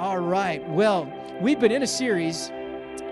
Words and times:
All 0.00 0.18
right. 0.18 0.66
Well, 0.66 1.12
we've 1.42 1.60
been 1.60 1.72
in 1.72 1.82
a 1.82 1.86
series 1.86 2.50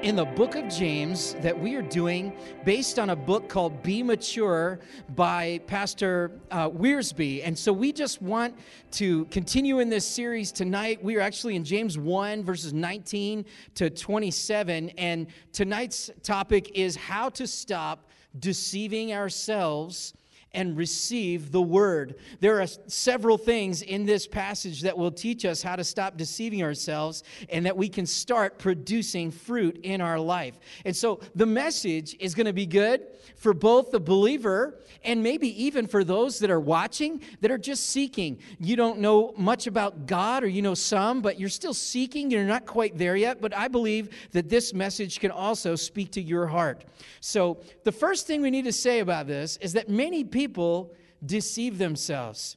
in 0.01 0.17
the 0.17 0.25
book 0.25 0.55
of 0.55 0.69
James 0.71 1.35
that 1.43 1.61
we 1.61 1.75
are 1.75 1.83
doing 1.83 2.33
based 2.65 2.99
on 2.99 3.11
a 3.11 3.15
book 3.15 3.47
called 3.47 3.83
Be 3.83 4.03
Mature 4.03 4.81
by 5.15 5.61
Pastor 5.67 6.41
uh, 6.51 6.71
Wiersbe. 6.71 7.43
And 7.45 7.59
so 7.59 7.75
we 7.75 7.93
just 7.93 8.23
want 8.23 8.57
to 8.93 9.27
continue 9.27 9.81
in 9.81 9.91
this 9.91 10.07
series 10.07 10.51
tonight. 10.51 11.05
We 11.05 11.19
are 11.19 11.21
actually 11.21 11.57
in 11.57 11.65
James 11.65 11.99
1, 11.99 12.43
verses 12.43 12.73
19 12.73 13.45
to 13.75 13.91
27. 13.91 14.89
And 14.97 15.27
tonight's 15.53 16.11
topic 16.23 16.71
is 16.75 16.97
how 16.97 17.29
to 17.29 17.47
stop 17.47 18.09
deceiving 18.39 19.13
ourselves 19.13 20.15
and 20.55 20.77
receive 20.77 21.53
the 21.53 21.61
word. 21.61 22.17
There 22.41 22.61
are 22.61 22.67
several 22.87 23.37
things 23.37 23.83
in 23.83 24.07
this 24.07 24.27
passage 24.27 24.81
that 24.83 24.97
will 24.97 25.11
teach 25.11 25.45
us 25.45 25.63
how 25.63 25.77
to 25.77 25.85
stop 25.85 26.17
deceiving 26.17 26.63
ourselves 26.63 27.23
and 27.51 27.67
that 27.67 27.77
we 27.77 27.89
can 27.89 28.07
start 28.07 28.59
producing 28.59 29.31
fruit 29.31 29.79
in 29.83 30.01
our 30.01 30.19
life. 30.19 30.59
And 30.85 30.97
so 30.97 31.21
the 31.35 31.47
message 31.47 32.17
is 32.19 32.35
going 32.35 32.47
to 32.47 32.53
be 32.53 32.67
good 32.67 33.07
for 33.37 33.53
both 33.53 33.91
the 33.91 34.01
believer 34.01 34.81
and 35.05 35.23
maybe 35.23 35.63
even 35.65 35.87
for 35.87 36.03
those 36.03 36.39
that 36.39 36.51
are 36.51 36.61
watching 36.61 37.21
that 37.41 37.51
are 37.51 37.59
just 37.59 37.91
seeking. 37.91 38.39
You 38.59 38.75
don't 38.75 38.99
know 38.99 39.35
much 39.37 39.67
about 39.67 40.07
God 40.07 40.43
or 40.43 40.49
you 40.49 40.63
know 40.63 40.75
some, 40.75 41.21
but 41.21 41.39
you're 41.39 41.49
still 41.49 41.75
seeking. 41.75 42.31
You're 42.31 42.45
not 42.45 42.67
quite 42.67 42.97
there 42.97 43.17
yet, 43.17 43.41
but 43.41 43.55
I 43.55 43.69
believe 43.69 44.09
that 44.33 44.49
this 44.49 44.73
message 44.73 45.21
can 45.21 45.31
also 45.31 45.77
speak 45.77 46.11
to 46.13 46.23
your 46.23 46.47
heart. 46.47 46.85
So 47.21 47.59
the 47.85 47.93
first 47.93 48.27
thing 48.27 48.41
we 48.41 48.51
need 48.51 48.65
to 48.65 48.73
say 48.73 49.01
about 49.01 49.27
this 49.27 49.57
is 49.59 49.75
that 49.75 49.89
many 49.89 50.25
people 50.25 50.38
people 50.39 50.95
deceive 51.27 51.79
themselves. 51.79 52.57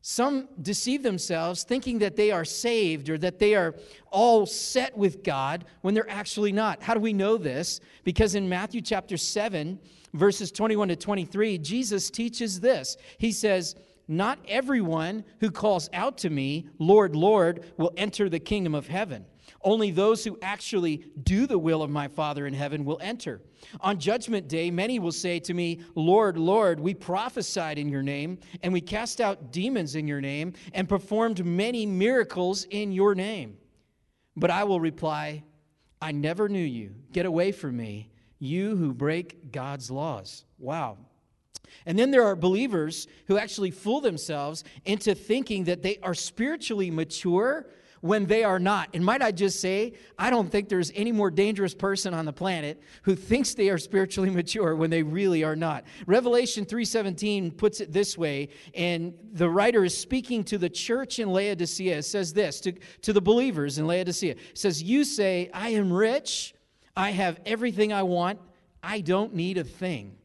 Some 0.00 0.48
deceive 0.62 1.02
themselves 1.02 1.64
thinking 1.64 1.98
that 1.98 2.16
they 2.16 2.30
are 2.30 2.46
saved 2.46 3.10
or 3.10 3.18
that 3.18 3.38
they 3.38 3.54
are 3.54 3.74
all 4.10 4.46
set 4.46 4.96
with 4.96 5.22
God 5.22 5.66
when 5.82 5.92
they're 5.92 6.08
actually 6.08 6.50
not. 6.50 6.82
How 6.82 6.94
do 6.94 7.00
we 7.00 7.12
know 7.12 7.36
this? 7.36 7.80
Because 8.04 8.34
in 8.34 8.48
Matthew 8.48 8.80
chapter 8.80 9.18
7, 9.18 9.78
verses 10.14 10.50
21 10.50 10.88
to 10.88 10.96
23, 10.96 11.58
Jesus 11.58 12.08
teaches 12.08 12.58
this. 12.60 12.96
He 13.18 13.32
says, 13.32 13.74
Not 14.08 14.38
everyone 14.48 15.22
who 15.40 15.50
calls 15.50 15.90
out 15.92 16.16
to 16.18 16.30
me, 16.30 16.70
Lord, 16.78 17.14
Lord, 17.14 17.70
will 17.76 17.92
enter 17.98 18.30
the 18.30 18.40
kingdom 18.40 18.74
of 18.74 18.86
heaven 18.86 19.26
only 19.62 19.90
those 19.90 20.24
who 20.24 20.38
actually 20.42 21.04
do 21.22 21.46
the 21.46 21.58
will 21.58 21.82
of 21.82 21.90
my 21.90 22.08
Father 22.08 22.46
in 22.46 22.54
heaven 22.54 22.84
will 22.84 22.98
enter. 23.02 23.40
On 23.80 23.98
judgment 23.98 24.48
day, 24.48 24.70
many 24.70 24.98
will 24.98 25.12
say 25.12 25.38
to 25.40 25.54
me, 25.54 25.80
Lord, 25.94 26.36
Lord, 26.36 26.80
we 26.80 26.94
prophesied 26.94 27.78
in 27.78 27.88
your 27.88 28.02
name, 28.02 28.38
and 28.62 28.72
we 28.72 28.80
cast 28.80 29.20
out 29.20 29.52
demons 29.52 29.94
in 29.94 30.08
your 30.08 30.20
name, 30.20 30.54
and 30.72 30.88
performed 30.88 31.44
many 31.44 31.84
miracles 31.84 32.66
in 32.70 32.92
your 32.92 33.14
name. 33.14 33.58
But 34.36 34.50
I 34.50 34.64
will 34.64 34.80
reply, 34.80 35.44
I 36.00 36.12
never 36.12 36.48
knew 36.48 36.58
you. 36.58 36.94
Get 37.12 37.26
away 37.26 37.52
from 37.52 37.76
me, 37.76 38.10
you 38.38 38.76
who 38.76 38.94
break 38.94 39.52
God's 39.52 39.90
laws. 39.90 40.44
Wow. 40.58 40.96
And 41.86 41.98
then 41.98 42.10
there 42.10 42.24
are 42.24 42.34
believers 42.34 43.06
who 43.26 43.38
actually 43.38 43.70
fool 43.70 44.00
themselves 44.00 44.64
into 44.84 45.14
thinking 45.14 45.64
that 45.64 45.82
they 45.82 45.98
are 46.02 46.14
spiritually 46.14 46.90
mature 46.90 47.66
when 48.00 48.26
they 48.26 48.44
are 48.44 48.58
not. 48.58 48.88
And 48.94 49.04
might 49.04 49.22
I 49.22 49.30
just 49.30 49.60
say, 49.60 49.92
I 50.18 50.30
don't 50.30 50.50
think 50.50 50.68
there's 50.68 50.90
any 50.94 51.12
more 51.12 51.30
dangerous 51.30 51.74
person 51.74 52.14
on 52.14 52.24
the 52.24 52.32
planet 52.32 52.82
who 53.02 53.14
thinks 53.14 53.54
they 53.54 53.68
are 53.68 53.78
spiritually 53.78 54.30
mature 54.40 54.74
when 54.74 54.90
they 54.90 55.02
really 55.02 55.44
are 55.44 55.56
not. 55.56 55.84
Revelation 56.06 56.64
3:17 56.64 57.56
puts 57.56 57.80
it 57.80 57.92
this 57.92 58.16
way, 58.16 58.48
and 58.74 59.14
the 59.32 59.48
writer 59.48 59.84
is 59.84 59.96
speaking 59.96 60.44
to 60.44 60.58
the 60.58 60.70
church 60.70 61.18
in 61.18 61.30
Laodicea. 61.30 61.98
It 61.98 62.02
says 62.02 62.32
this 62.32 62.60
to, 62.60 62.72
to 63.02 63.12
the 63.12 63.20
believers 63.20 63.78
in 63.78 63.86
Laodicea. 63.86 64.32
It 64.32 64.38
says, 64.58 64.82
You 64.82 65.04
say, 65.04 65.50
I 65.52 65.70
am 65.70 65.92
rich, 65.92 66.54
I 66.96 67.10
have 67.10 67.40
everything 67.44 67.92
I 67.92 68.02
want, 68.02 68.40
I 68.82 69.00
don't 69.00 69.34
need 69.34 69.58
a 69.58 69.64
thing. 69.64 70.16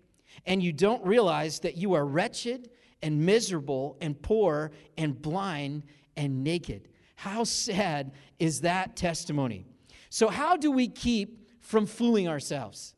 And 0.46 0.62
you 0.62 0.72
don't 0.72 1.04
realize 1.06 1.60
that 1.60 1.76
you 1.76 1.94
are 1.94 2.06
wretched 2.06 2.70
and 3.02 3.26
miserable 3.26 3.98
and 4.02 4.20
poor 4.22 4.72
and 4.98 5.20
blind 5.20 5.84
and 6.16 6.44
naked. 6.44 6.88
How 7.16 7.44
sad 7.44 8.12
is 8.40 8.62
that 8.62 8.96
testimony? 8.96 9.66
So, 10.10 10.28
how 10.28 10.58
do 10.58 10.72
we 10.72 10.88
keep 10.88 11.50
from 11.60 11.86
fooling 11.86 12.28
ourselves? 12.28 12.96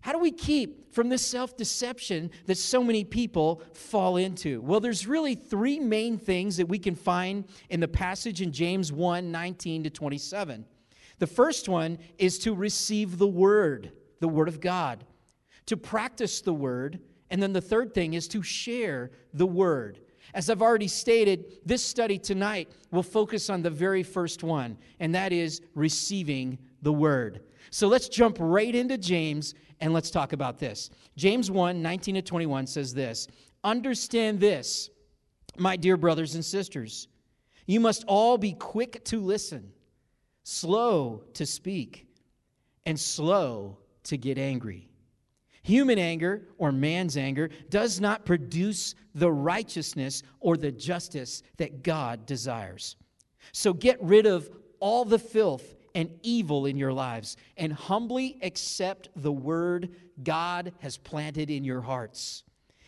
How 0.00 0.12
do 0.12 0.18
we 0.18 0.30
keep 0.30 0.94
from 0.94 1.08
this 1.08 1.26
self 1.26 1.56
deception 1.56 2.30
that 2.46 2.56
so 2.56 2.82
many 2.82 3.04
people 3.04 3.62
fall 3.74 4.16
into? 4.16 4.60
Well, 4.60 4.80
there's 4.80 5.06
really 5.06 5.34
three 5.34 5.78
main 5.78 6.18
things 6.18 6.56
that 6.56 6.68
we 6.68 6.78
can 6.78 6.94
find 6.94 7.44
in 7.68 7.80
the 7.80 7.88
passage 7.88 8.40
in 8.40 8.52
James 8.52 8.92
1 8.92 9.30
19 9.30 9.84
to 9.84 9.90
27. 9.90 10.64
The 11.18 11.26
first 11.26 11.68
one 11.68 11.98
is 12.16 12.38
to 12.40 12.54
receive 12.54 13.18
the 13.18 13.26
word, 13.26 13.92
the 14.20 14.28
word 14.28 14.48
of 14.48 14.60
God, 14.60 15.04
to 15.66 15.76
practice 15.76 16.40
the 16.40 16.54
word, 16.54 17.00
and 17.28 17.42
then 17.42 17.52
the 17.52 17.60
third 17.60 17.92
thing 17.92 18.14
is 18.14 18.28
to 18.28 18.42
share 18.42 19.10
the 19.34 19.46
word. 19.46 20.00
As 20.34 20.50
I've 20.50 20.62
already 20.62 20.88
stated, 20.88 21.60
this 21.64 21.82
study 21.82 22.18
tonight 22.18 22.70
will 22.90 23.02
focus 23.02 23.50
on 23.50 23.62
the 23.62 23.70
very 23.70 24.02
first 24.02 24.42
one, 24.42 24.76
and 25.00 25.14
that 25.14 25.32
is 25.32 25.62
receiving 25.74 26.58
the 26.82 26.92
word. 26.92 27.40
So 27.70 27.88
let's 27.88 28.08
jump 28.08 28.36
right 28.40 28.74
into 28.74 28.98
James 28.98 29.54
and 29.80 29.92
let's 29.92 30.10
talk 30.10 30.32
about 30.32 30.58
this. 30.58 30.90
James 31.16 31.50
1 31.50 31.80
19 31.82 32.16
to 32.16 32.22
21 32.22 32.66
says 32.66 32.94
this 32.94 33.28
Understand 33.64 34.40
this, 34.40 34.90
my 35.56 35.76
dear 35.76 35.96
brothers 35.96 36.34
and 36.34 36.44
sisters. 36.44 37.08
You 37.66 37.80
must 37.80 38.04
all 38.06 38.38
be 38.38 38.52
quick 38.52 39.04
to 39.06 39.20
listen, 39.20 39.72
slow 40.42 41.24
to 41.34 41.44
speak, 41.44 42.06
and 42.86 42.98
slow 42.98 43.78
to 44.04 44.16
get 44.16 44.38
angry. 44.38 44.87
Human 45.62 45.98
anger 45.98 46.48
or 46.56 46.72
man's 46.72 47.16
anger 47.16 47.50
does 47.68 48.00
not 48.00 48.24
produce 48.24 48.94
the 49.14 49.30
righteousness 49.30 50.22
or 50.40 50.56
the 50.56 50.72
justice 50.72 51.42
that 51.56 51.82
God 51.82 52.26
desires. 52.26 52.96
So 53.52 53.72
get 53.72 54.02
rid 54.02 54.26
of 54.26 54.48
all 54.80 55.04
the 55.04 55.18
filth 55.18 55.74
and 55.94 56.10
evil 56.22 56.66
in 56.66 56.76
your 56.76 56.92
lives 56.92 57.36
and 57.56 57.72
humbly 57.72 58.38
accept 58.42 59.08
the 59.16 59.32
word 59.32 59.90
God 60.22 60.72
has 60.78 60.96
planted 60.96 61.50
in 61.50 61.64
your 61.64 61.80
hearts, 61.80 62.44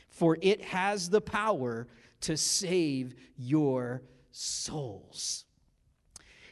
for 0.09 0.39
it 0.41 0.63
has 0.63 1.11
the 1.11 1.21
power 1.21 1.89
to 2.23 2.37
save 2.37 3.15
your 3.37 4.03
souls. 4.31 5.45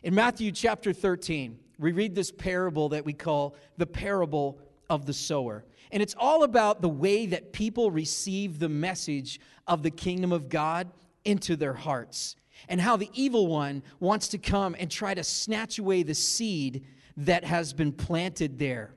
In 0.03 0.15
Matthew 0.15 0.53
chapter 0.53 0.93
13, 0.93 1.59
we 1.79 1.93
read 1.93 2.15
this 2.15 2.33
parable 2.33 2.89
that 2.91 3.05
we 3.05 3.12
call 3.12 3.55
the 3.77 3.87
parable 3.87 4.61
of 4.91 5.06
the 5.06 5.12
sower. 5.12 5.65
And 5.91 6.03
it's 6.03 6.15
all 6.19 6.43
about 6.43 6.82
the 6.82 6.88
way 6.88 7.26
that 7.26 7.53
people 7.53 7.91
receive 7.91 8.59
the 8.59 8.69
message 8.69 9.41
of 9.66 9.82
the 9.82 9.91
kingdom 9.91 10.32
of 10.32 10.49
God 10.49 10.91
into 11.25 11.56
their 11.56 11.75
hearts, 11.75 12.37
and 12.69 12.81
how 12.81 12.97
the 12.97 13.10
evil 13.12 13.47
one 13.47 13.82
wants 14.00 14.28
to 14.28 14.38
come 14.38 14.75
and 14.78 14.91
try 14.91 15.15
to 15.15 15.22
snatch 15.22 15.78
away 15.78 16.03
the 16.03 16.15
seed 16.15 16.84
that 17.16 17.44
has 17.44 17.72
been 17.72 17.93
planted 17.93 18.59
there. 18.59 18.94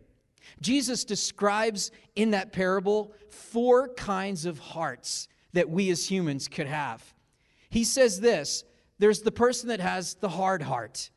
Jesus 0.61 1.03
describes 1.03 1.91
in 2.15 2.31
that 2.31 2.51
parable 2.51 3.13
four 3.29 3.89
kinds 3.89 4.45
of 4.45 4.59
hearts 4.59 5.27
that 5.53 5.69
we 5.69 5.89
as 5.89 6.09
humans 6.09 6.47
could 6.47 6.67
have. 6.67 7.13
He 7.69 7.83
says 7.83 8.19
this 8.19 8.63
there's 8.99 9.21
the 9.21 9.31
person 9.31 9.69
that 9.69 9.79
has 9.79 10.13
the 10.15 10.29
hard 10.29 10.61
heart. 10.61 11.09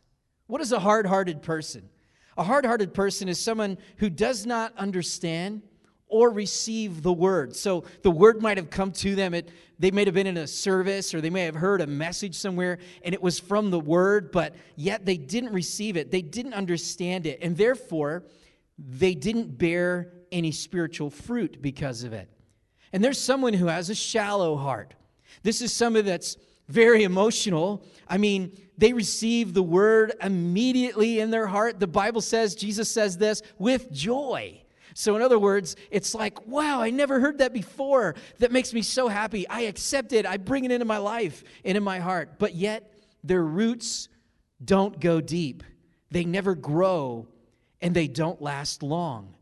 What 0.46 0.60
is 0.60 0.72
a 0.72 0.80
hard 0.80 1.06
hearted 1.06 1.42
person? 1.42 1.90
A 2.36 2.42
hard 2.42 2.66
hearted 2.66 2.94
person 2.94 3.28
is 3.28 3.38
someone 3.38 3.78
who 3.98 4.10
does 4.10 4.46
not 4.46 4.76
understand 4.76 5.62
or 6.08 6.30
receive 6.30 7.02
the 7.02 7.12
word. 7.12 7.56
So 7.56 7.84
the 8.02 8.10
word 8.10 8.40
might 8.40 8.56
have 8.56 8.70
come 8.70 8.92
to 8.92 9.14
them. 9.14 9.34
It, 9.34 9.50
they 9.78 9.90
may 9.90 10.04
have 10.04 10.14
been 10.14 10.26
in 10.26 10.36
a 10.36 10.46
service 10.46 11.14
or 11.14 11.20
they 11.20 11.30
may 11.30 11.44
have 11.44 11.54
heard 11.54 11.80
a 11.80 11.86
message 11.86 12.36
somewhere 12.36 12.78
and 13.02 13.14
it 13.14 13.22
was 13.22 13.40
from 13.40 13.70
the 13.70 13.80
word, 13.80 14.30
but 14.30 14.54
yet 14.76 15.04
they 15.04 15.16
didn't 15.16 15.52
receive 15.52 15.96
it. 15.96 16.10
They 16.10 16.22
didn't 16.22 16.54
understand 16.54 17.26
it. 17.26 17.40
And 17.42 17.56
therefore, 17.56 18.24
they 18.78 19.14
didn't 19.14 19.58
bear 19.58 20.12
any 20.30 20.52
spiritual 20.52 21.10
fruit 21.10 21.60
because 21.60 22.04
of 22.04 22.12
it. 22.12 22.28
And 22.92 23.02
there's 23.02 23.20
someone 23.20 23.54
who 23.54 23.66
has 23.66 23.90
a 23.90 23.94
shallow 23.94 24.56
heart. 24.56 24.94
This 25.42 25.60
is 25.60 25.72
someone 25.72 26.04
that's 26.04 26.36
very 26.68 27.02
emotional. 27.04 27.84
I 28.08 28.18
mean, 28.18 28.56
they 28.76 28.92
receive 28.92 29.54
the 29.54 29.62
word 29.62 30.14
immediately 30.20 31.20
in 31.20 31.30
their 31.30 31.46
heart. 31.46 31.78
The 31.78 31.86
Bible 31.86 32.20
says, 32.20 32.54
Jesus 32.54 32.90
says 32.90 33.18
this, 33.18 33.42
with 33.58 33.90
joy. 33.92 34.60
So, 34.94 35.16
in 35.16 35.22
other 35.22 35.38
words, 35.38 35.74
it's 35.90 36.14
like, 36.14 36.46
wow, 36.46 36.80
I 36.80 36.90
never 36.90 37.18
heard 37.18 37.38
that 37.38 37.52
before. 37.52 38.14
That 38.38 38.52
makes 38.52 38.72
me 38.72 38.82
so 38.82 39.08
happy. 39.08 39.46
I 39.48 39.62
accept 39.62 40.12
it, 40.12 40.24
I 40.24 40.36
bring 40.36 40.64
it 40.64 40.70
into 40.70 40.84
my 40.84 40.98
life 40.98 41.42
and 41.64 41.76
in 41.76 41.82
my 41.82 41.98
heart. 41.98 42.38
But 42.38 42.54
yet, 42.54 42.92
their 43.24 43.42
roots 43.42 44.08
don't 44.64 45.00
go 45.00 45.20
deep, 45.20 45.64
they 46.10 46.24
never 46.24 46.54
grow, 46.54 47.26
and 47.80 47.94
they 47.94 48.06
don't 48.06 48.40
last 48.40 48.82
long. 48.82 49.34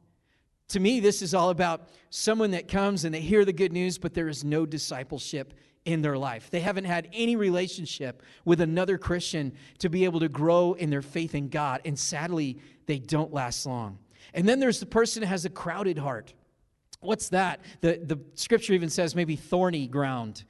To 0.68 0.80
me, 0.80 1.00
this 1.00 1.20
is 1.20 1.34
all 1.34 1.50
about 1.50 1.90
someone 2.08 2.52
that 2.52 2.66
comes 2.66 3.04
and 3.04 3.14
they 3.14 3.20
hear 3.20 3.44
the 3.44 3.52
good 3.52 3.74
news, 3.74 3.98
but 3.98 4.14
there 4.14 4.28
is 4.28 4.42
no 4.42 4.64
discipleship 4.64 5.52
in 5.84 6.02
their 6.02 6.16
life. 6.16 6.50
They 6.50 6.60
haven't 6.60 6.84
had 6.84 7.08
any 7.12 7.36
relationship 7.36 8.22
with 8.44 8.60
another 8.60 8.98
Christian 8.98 9.52
to 9.78 9.88
be 9.88 10.04
able 10.04 10.20
to 10.20 10.28
grow 10.28 10.74
in 10.74 10.90
their 10.90 11.02
faith 11.02 11.34
in 11.34 11.48
God. 11.48 11.80
And 11.84 11.98
sadly, 11.98 12.58
they 12.86 12.98
don't 12.98 13.32
last 13.32 13.66
long. 13.66 13.98
And 14.34 14.48
then 14.48 14.60
there's 14.60 14.80
the 14.80 14.86
person 14.86 15.22
who 15.22 15.28
has 15.28 15.44
a 15.44 15.50
crowded 15.50 15.98
heart. 15.98 16.32
What's 17.00 17.30
that? 17.30 17.60
The, 17.80 18.00
the 18.02 18.20
scripture 18.34 18.74
even 18.74 18.90
says 18.90 19.16
maybe 19.16 19.34
thorny 19.34 19.88
ground. 19.88 20.44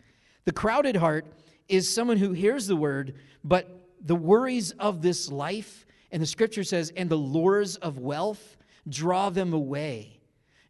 The 0.44 0.52
crowded 0.52 0.96
heart 0.96 1.26
is 1.68 1.92
someone 1.92 2.18
who 2.18 2.32
hears 2.32 2.66
the 2.66 2.76
word, 2.76 3.14
but 3.42 3.88
the 4.04 4.16
worries 4.16 4.72
of 4.72 5.00
this 5.00 5.32
life, 5.32 5.86
and 6.10 6.20
the 6.20 6.26
scripture 6.26 6.64
says, 6.64 6.92
and 6.94 7.08
the 7.08 7.16
lures 7.16 7.76
of 7.76 7.98
wealth 7.98 8.58
draw 8.88 9.30
them 9.30 9.54
away. 9.54 10.20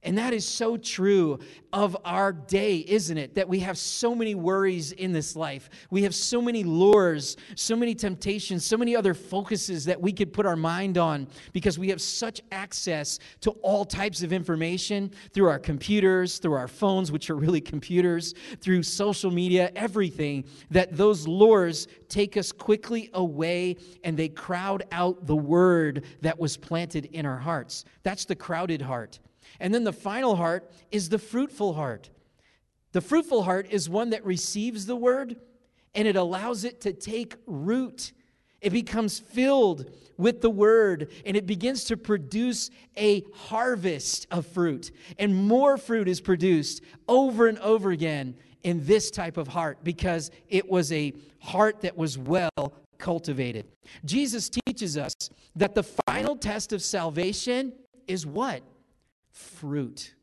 And 0.04 0.18
that 0.18 0.34
is 0.34 0.46
so 0.46 0.76
true 0.76 1.38
of 1.72 1.96
our 2.04 2.32
day, 2.32 2.84
isn't 2.88 3.16
it? 3.16 3.36
That 3.36 3.48
we 3.48 3.60
have 3.60 3.78
so 3.78 4.16
many 4.16 4.34
worries 4.34 4.90
in 4.90 5.12
this 5.12 5.36
life. 5.36 5.70
We 5.90 6.02
have 6.02 6.14
so 6.14 6.42
many 6.42 6.64
lures, 6.64 7.36
so 7.54 7.76
many 7.76 7.94
temptations, 7.94 8.64
so 8.64 8.76
many 8.76 8.96
other 8.96 9.14
focuses 9.14 9.84
that 9.84 10.00
we 10.00 10.12
could 10.12 10.32
put 10.32 10.44
our 10.44 10.56
mind 10.56 10.98
on 10.98 11.28
because 11.52 11.78
we 11.78 11.88
have 11.90 12.00
such 12.00 12.40
access 12.50 13.20
to 13.42 13.52
all 13.62 13.84
types 13.84 14.24
of 14.24 14.32
information 14.32 15.12
through 15.32 15.48
our 15.48 15.60
computers, 15.60 16.38
through 16.38 16.54
our 16.54 16.68
phones, 16.68 17.12
which 17.12 17.30
are 17.30 17.36
really 17.36 17.60
computers, 17.60 18.34
through 18.60 18.82
social 18.82 19.30
media, 19.30 19.70
everything, 19.76 20.44
that 20.72 20.96
those 20.96 21.28
lures 21.28 21.86
take 22.08 22.36
us 22.36 22.50
quickly 22.50 23.08
away 23.14 23.76
and 24.02 24.16
they 24.16 24.28
crowd 24.28 24.82
out 24.90 25.28
the 25.28 25.36
word 25.36 26.04
that 26.22 26.40
was 26.40 26.56
planted 26.56 27.04
in 27.12 27.24
our 27.24 27.38
hearts. 27.38 27.84
That's 28.02 28.24
the 28.24 28.34
crowded 28.34 28.82
heart. 28.82 29.20
And 29.60 29.74
then 29.74 29.84
the 29.84 29.92
final 29.92 30.36
heart 30.36 30.70
is 30.90 31.08
the 31.08 31.18
fruitful 31.18 31.74
heart. 31.74 32.10
The 32.92 33.00
fruitful 33.00 33.42
heart 33.42 33.66
is 33.70 33.88
one 33.88 34.10
that 34.10 34.24
receives 34.24 34.86
the 34.86 34.96
word 34.96 35.36
and 35.94 36.08
it 36.08 36.16
allows 36.16 36.64
it 36.64 36.80
to 36.82 36.92
take 36.92 37.34
root. 37.46 38.12
It 38.60 38.70
becomes 38.70 39.18
filled 39.18 39.90
with 40.16 40.40
the 40.40 40.50
word 40.50 41.10
and 41.26 41.36
it 41.36 41.46
begins 41.46 41.84
to 41.84 41.96
produce 41.96 42.70
a 42.96 43.24
harvest 43.34 44.26
of 44.30 44.46
fruit. 44.46 44.90
And 45.18 45.34
more 45.34 45.76
fruit 45.76 46.08
is 46.08 46.20
produced 46.20 46.82
over 47.08 47.48
and 47.48 47.58
over 47.58 47.90
again 47.90 48.36
in 48.62 48.84
this 48.86 49.10
type 49.10 49.36
of 49.36 49.48
heart 49.48 49.78
because 49.82 50.30
it 50.48 50.68
was 50.68 50.92
a 50.92 51.12
heart 51.40 51.80
that 51.80 51.96
was 51.96 52.16
well 52.16 52.72
cultivated. 52.98 53.66
Jesus 54.04 54.48
teaches 54.48 54.96
us 54.96 55.12
that 55.56 55.74
the 55.74 55.82
final 55.82 56.36
test 56.36 56.72
of 56.72 56.82
salvation 56.82 57.72
is 58.06 58.24
what? 58.24 58.62
Fruit. 59.32 60.14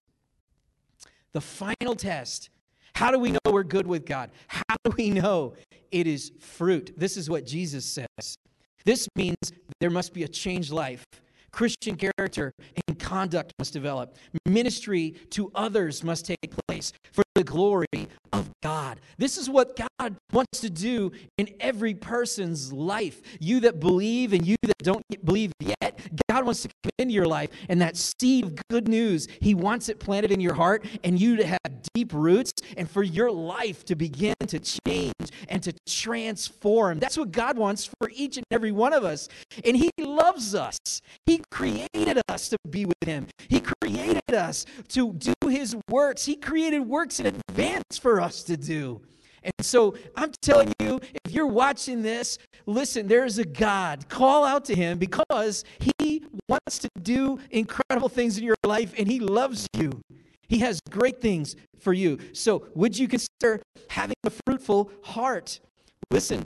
The 1.34 1.42
final 1.42 1.96
test. 1.96 2.50
How 2.96 3.12
do 3.12 3.20
we 3.20 3.32
know 3.32 3.40
we're 3.52 3.64
good 3.64 3.88
with 3.88 4.06
God? 4.06 4.32
How 4.48 4.76
do 4.84 4.94
we 4.98 5.10
know 5.10 5.54
it 5.92 6.08
is 6.08 6.32
fruit? 6.40 6.94
This 6.98 7.18
is 7.18 7.30
what 7.30 7.46
Jesus 7.46 7.86
says. 7.86 8.38
This 8.86 9.08
means 9.16 9.38
there 9.80 9.90
must 9.90 10.14
be 10.14 10.24
a 10.24 10.28
changed 10.28 10.72
life. 10.72 11.06
Christian 11.52 11.96
character 11.96 12.54
and 12.88 13.00
conduct 13.00 13.54
must 13.60 13.74
develop. 13.74 14.18
Ministry 14.46 15.16
to 15.32 15.52
others 15.56 16.04
must 16.04 16.26
take 16.26 16.56
place 16.68 16.94
for 17.12 17.24
the 17.36 17.44
glory 17.44 17.88
of 18.34 18.50
God. 18.62 19.00
This 19.18 19.38
is 19.38 19.50
what 19.50 19.76
God 19.76 20.16
wants 20.32 20.60
to 20.62 20.70
do 20.70 21.12
in 21.38 21.50
every 21.60 21.94
person's 21.94 22.72
life. 22.72 23.22
You 23.40 23.60
that 23.62 23.80
believe 23.80 24.34
and 24.34 24.46
you 24.46 24.56
that 24.64 24.78
don't 24.80 25.04
believe 25.24 25.52
yet, 25.60 26.00
God 26.30 26.46
wants 26.46 26.64
to 26.64 26.70
come 26.84 26.92
into 26.98 27.14
your 27.14 27.28
life 27.28 27.50
and 27.68 27.82
that 27.82 27.98
seed 27.98 28.46
of 28.46 28.56
good 28.70 28.88
news, 28.88 29.28
He 29.42 29.56
wants 29.56 29.90
it 29.90 30.00
planted 30.00 30.32
in 30.32 30.40
your 30.40 30.54
heart 30.54 30.86
and 31.04 31.20
you 31.20 31.36
to 31.38 31.46
have 31.46 31.60
deep 31.94 32.14
roots 32.14 32.52
and 32.78 32.90
for 32.90 33.04
your 33.04 33.32
life 33.32 33.86
to 33.86 33.96
begin 33.96 34.36
to 34.48 34.60
change 34.60 35.14
and 35.48 35.62
to 35.64 35.74
transform. 35.88 37.00
That's 37.00 37.18
what 37.18 37.32
God 37.32 37.58
wants 37.58 37.86
for 37.86 38.10
each 38.14 38.38
and 38.38 38.46
every 38.52 38.72
one 38.72 38.94
of 38.94 39.04
us. 39.04 39.28
And 39.66 39.76
He 39.76 39.92
loves 40.00 40.56
us. 40.56 40.78
He 41.26 41.42
created 41.52 42.22
us 42.30 42.50
to 42.50 42.58
be 42.70 42.86
with 42.86 42.96
Him, 43.06 43.28
He 43.48 43.60
created 43.60 44.34
us 44.34 44.66
to 44.90 45.14
do 45.14 45.34
His 45.48 45.76
works. 45.90 46.26
He 46.26 46.36
created 46.36 46.82
works 46.82 47.19
in 47.20 47.28
advance 47.50 47.98
for 47.98 48.22
us 48.22 48.44
to 48.44 48.58
do. 48.58 49.02
And 49.44 49.54
so 49.62 49.96
I'm 50.16 50.32
telling 50.42 50.74
you, 50.80 51.00
if 51.26 51.32
you're 51.32 51.48
watching 51.48 52.02
this, 52.02 52.38
listen, 52.66 53.08
there 53.08 53.26
is 53.26 53.38
a 53.38 53.46
God. 53.46 54.10
Call 54.10 54.44
out 54.46 54.66
to 54.66 54.76
him 54.76 54.98
because 54.98 55.64
he 55.80 56.24
wants 56.48 56.80
to 56.80 56.90
do 57.02 57.40
incredible 57.52 58.10
things 58.10 58.38
in 58.38 58.44
your 58.44 58.58
life 58.66 58.94
and 58.98 59.08
he 59.08 59.20
loves 59.20 59.68
you. 59.78 60.02
He 60.48 60.60
has 60.60 60.82
great 60.90 61.22
things 61.22 61.56
for 61.80 61.94
you. 61.94 62.18
So, 62.34 62.68
would 62.74 62.98
you 62.98 63.08
consider 63.08 63.62
having 63.90 64.16
a 64.24 64.32
fruitful 64.46 64.92
heart? 65.04 65.60
Listen, 66.12 66.44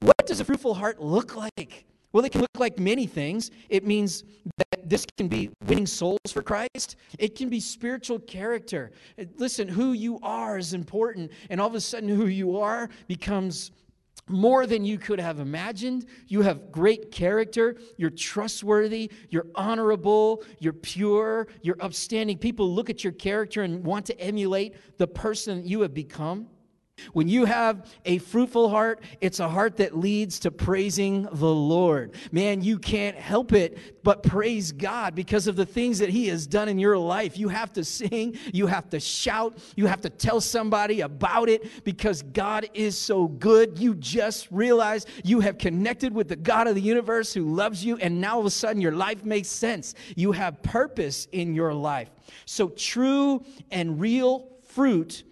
what 0.00 0.26
does 0.26 0.38
a 0.40 0.44
fruitful 0.44 0.74
heart 0.74 1.00
look 1.00 1.34
like? 1.34 1.86
Well, 2.12 2.24
it 2.24 2.32
can 2.32 2.42
look 2.42 2.58
like 2.58 2.78
many 2.78 3.06
things. 3.06 3.50
It 3.68 3.86
means 3.86 4.22
that 4.58 4.65
this 4.88 5.06
can 5.16 5.28
be 5.28 5.50
winning 5.66 5.86
souls 5.86 6.18
for 6.30 6.42
Christ, 6.42 6.96
it 7.18 7.34
can 7.34 7.48
be 7.48 7.60
spiritual 7.60 8.18
character. 8.18 8.92
Listen, 9.36 9.68
who 9.68 9.92
you 9.92 10.18
are 10.22 10.58
is 10.58 10.74
important, 10.74 11.32
and 11.50 11.60
all 11.60 11.68
of 11.68 11.74
a 11.74 11.80
sudden, 11.80 12.08
who 12.08 12.26
you 12.26 12.58
are 12.58 12.88
becomes 13.06 13.72
more 14.28 14.66
than 14.66 14.84
you 14.84 14.98
could 14.98 15.20
have 15.20 15.38
imagined. 15.38 16.06
You 16.26 16.42
have 16.42 16.72
great 16.72 17.12
character. 17.12 17.76
You're 17.96 18.10
trustworthy. 18.10 19.10
You're 19.30 19.46
honorable. 19.54 20.42
You're 20.58 20.72
pure. 20.72 21.46
You're 21.62 21.76
upstanding. 21.80 22.38
People 22.38 22.72
look 22.72 22.90
at 22.90 23.04
your 23.04 23.12
character 23.12 23.62
and 23.62 23.84
want 23.84 24.06
to 24.06 24.20
emulate 24.20 24.74
the 24.98 25.06
person 25.06 25.62
that 25.62 25.68
you 25.68 25.82
have 25.82 25.94
become. 25.94 26.48
When 27.12 27.28
you 27.28 27.44
have 27.44 27.90
a 28.04 28.18
fruitful 28.18 28.68
heart, 28.68 29.02
it's 29.20 29.40
a 29.40 29.48
heart 29.48 29.76
that 29.76 29.96
leads 29.96 30.38
to 30.40 30.50
praising 30.50 31.28
the 31.30 31.46
Lord. 31.46 32.14
Man, 32.32 32.62
you 32.62 32.78
can't 32.78 33.16
help 33.16 33.52
it 33.52 34.02
but 34.02 34.22
praise 34.22 34.72
God 34.72 35.14
because 35.14 35.46
of 35.46 35.56
the 35.56 35.66
things 35.66 35.98
that 35.98 36.08
He 36.08 36.28
has 36.28 36.46
done 36.46 36.68
in 36.68 36.78
your 36.78 36.96
life. 36.96 37.38
You 37.38 37.48
have 37.48 37.72
to 37.74 37.84
sing, 37.84 38.38
you 38.52 38.66
have 38.66 38.88
to 38.90 39.00
shout, 39.00 39.58
you 39.76 39.86
have 39.86 40.00
to 40.02 40.10
tell 40.10 40.40
somebody 40.40 41.02
about 41.02 41.48
it 41.48 41.84
because 41.84 42.22
God 42.22 42.68
is 42.72 42.96
so 42.96 43.28
good. 43.28 43.78
You 43.78 43.94
just 43.94 44.48
realize 44.50 45.06
you 45.22 45.40
have 45.40 45.58
connected 45.58 46.14
with 46.14 46.28
the 46.28 46.36
God 46.36 46.66
of 46.66 46.74
the 46.74 46.80
universe 46.80 47.32
who 47.32 47.54
loves 47.54 47.84
you, 47.84 47.96
and 47.98 48.20
now 48.20 48.34
all 48.34 48.40
of 48.40 48.46
a 48.46 48.50
sudden 48.50 48.80
your 48.80 48.92
life 48.92 49.24
makes 49.24 49.48
sense. 49.48 49.94
You 50.16 50.32
have 50.32 50.62
purpose 50.62 51.28
in 51.32 51.54
your 51.54 51.74
life. 51.74 52.10
So, 52.44 52.68
true 52.70 53.44
and 53.70 54.00
real 54.00 54.48
fruit 54.64 55.24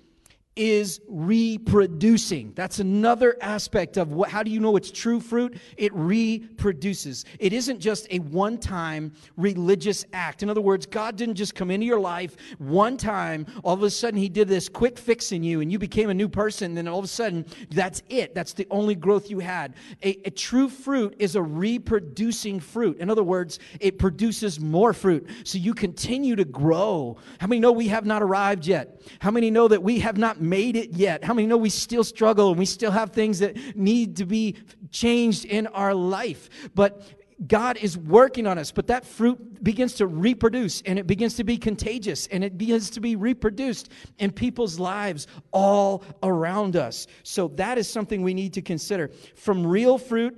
is 0.56 1.00
reproducing. 1.08 2.52
That's 2.54 2.78
another 2.78 3.36
aspect 3.40 3.96
of 3.96 4.12
what, 4.12 4.28
how 4.28 4.42
do 4.42 4.50
you 4.50 4.60
know 4.60 4.76
it's 4.76 4.90
true 4.90 5.18
fruit? 5.18 5.58
It 5.76 5.92
reproduces. 5.94 7.24
It 7.40 7.52
isn't 7.52 7.80
just 7.80 8.06
a 8.10 8.20
one 8.20 8.58
time 8.58 9.12
religious 9.36 10.04
act. 10.12 10.42
In 10.42 10.50
other 10.50 10.60
words, 10.60 10.86
God 10.86 11.16
didn't 11.16 11.34
just 11.34 11.54
come 11.54 11.70
into 11.70 11.86
your 11.86 11.98
life 11.98 12.36
one 12.58 12.96
time, 12.96 13.46
all 13.64 13.74
of 13.74 13.82
a 13.82 13.90
sudden 13.90 14.18
He 14.18 14.28
did 14.28 14.46
this 14.46 14.68
quick 14.68 14.98
fix 14.98 15.32
in 15.32 15.42
you 15.42 15.60
and 15.60 15.72
you 15.72 15.78
became 15.78 16.10
a 16.10 16.14
new 16.14 16.28
person, 16.28 16.74
then 16.74 16.86
all 16.86 17.00
of 17.00 17.04
a 17.04 17.08
sudden 17.08 17.44
that's 17.70 18.02
it. 18.08 18.34
That's 18.34 18.52
the 18.52 18.66
only 18.70 18.94
growth 18.94 19.30
you 19.30 19.40
had. 19.40 19.74
A, 20.02 20.20
a 20.24 20.30
true 20.30 20.68
fruit 20.68 21.16
is 21.18 21.34
a 21.34 21.42
reproducing 21.42 22.60
fruit. 22.60 22.98
In 22.98 23.10
other 23.10 23.24
words, 23.24 23.58
it 23.80 23.98
produces 23.98 24.60
more 24.60 24.92
fruit. 24.92 25.28
So 25.42 25.58
you 25.58 25.74
continue 25.74 26.36
to 26.36 26.44
grow. 26.44 27.16
How 27.40 27.48
many 27.48 27.60
know 27.60 27.72
we 27.72 27.88
have 27.88 28.06
not 28.06 28.22
arrived 28.22 28.66
yet? 28.66 29.02
How 29.18 29.32
many 29.32 29.50
know 29.50 29.66
that 29.68 29.82
we 29.82 29.98
have 29.98 30.16
not 30.16 30.40
made 30.48 30.76
it 30.76 30.92
yet? 30.92 31.24
How 31.24 31.34
many 31.34 31.46
know 31.46 31.56
we 31.56 31.70
still 31.70 32.04
struggle 32.04 32.50
and 32.50 32.58
we 32.58 32.66
still 32.66 32.90
have 32.90 33.10
things 33.10 33.38
that 33.40 33.56
need 33.76 34.16
to 34.16 34.26
be 34.26 34.56
changed 34.90 35.44
in 35.44 35.66
our 35.68 35.94
life? 35.94 36.48
But 36.74 37.02
God 37.46 37.76
is 37.78 37.98
working 37.98 38.46
on 38.46 38.58
us, 38.58 38.70
but 38.70 38.86
that 38.86 39.04
fruit 39.04 39.62
begins 39.62 39.94
to 39.94 40.06
reproduce 40.06 40.82
and 40.82 40.98
it 40.98 41.06
begins 41.06 41.34
to 41.34 41.44
be 41.44 41.56
contagious 41.56 42.26
and 42.28 42.44
it 42.44 42.56
begins 42.56 42.90
to 42.90 43.00
be 43.00 43.16
reproduced 43.16 43.90
in 44.18 44.30
people's 44.30 44.78
lives 44.78 45.26
all 45.50 46.04
around 46.22 46.76
us. 46.76 47.06
So 47.22 47.48
that 47.56 47.76
is 47.76 47.88
something 47.88 48.22
we 48.22 48.34
need 48.34 48.52
to 48.54 48.62
consider. 48.62 49.10
From 49.34 49.66
real 49.66 49.98
fruit 49.98 50.36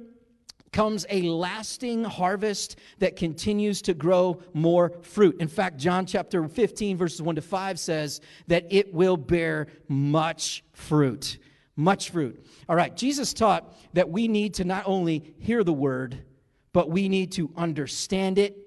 comes 0.77 1.07
a 1.09 1.23
lasting 1.23 2.05
harvest 2.05 2.77
that 2.99 3.17
continues 3.17 3.81
to 3.81 3.95
grow 3.95 4.39
more 4.53 4.93
fruit. 5.01 5.35
In 5.41 5.49
fact, 5.49 5.79
John 5.79 6.05
chapter 6.05 6.47
15, 6.47 6.99
verses 6.99 7.23
1 7.23 7.37
to 7.37 7.41
5 7.41 7.79
says 7.79 8.21
that 8.49 8.67
it 8.69 8.93
will 8.93 9.17
bear 9.17 9.69
much 9.89 10.63
fruit. 10.75 11.39
Much 11.77 12.11
fruit. 12.11 12.45
All 12.69 12.77
right, 12.77 12.95
Jesus 12.95 13.33
taught 13.33 13.75
that 13.95 14.11
we 14.11 14.29
need 14.29 14.53
to 14.55 14.65
not 14.65 14.83
only 14.85 15.35
hear 15.39 15.65
the 15.65 15.73
word, 15.73 16.23
but 16.75 16.91
we 16.91 17.09
need 17.09 17.33
to 17.33 17.51
understand 17.57 18.37
it 18.37 18.59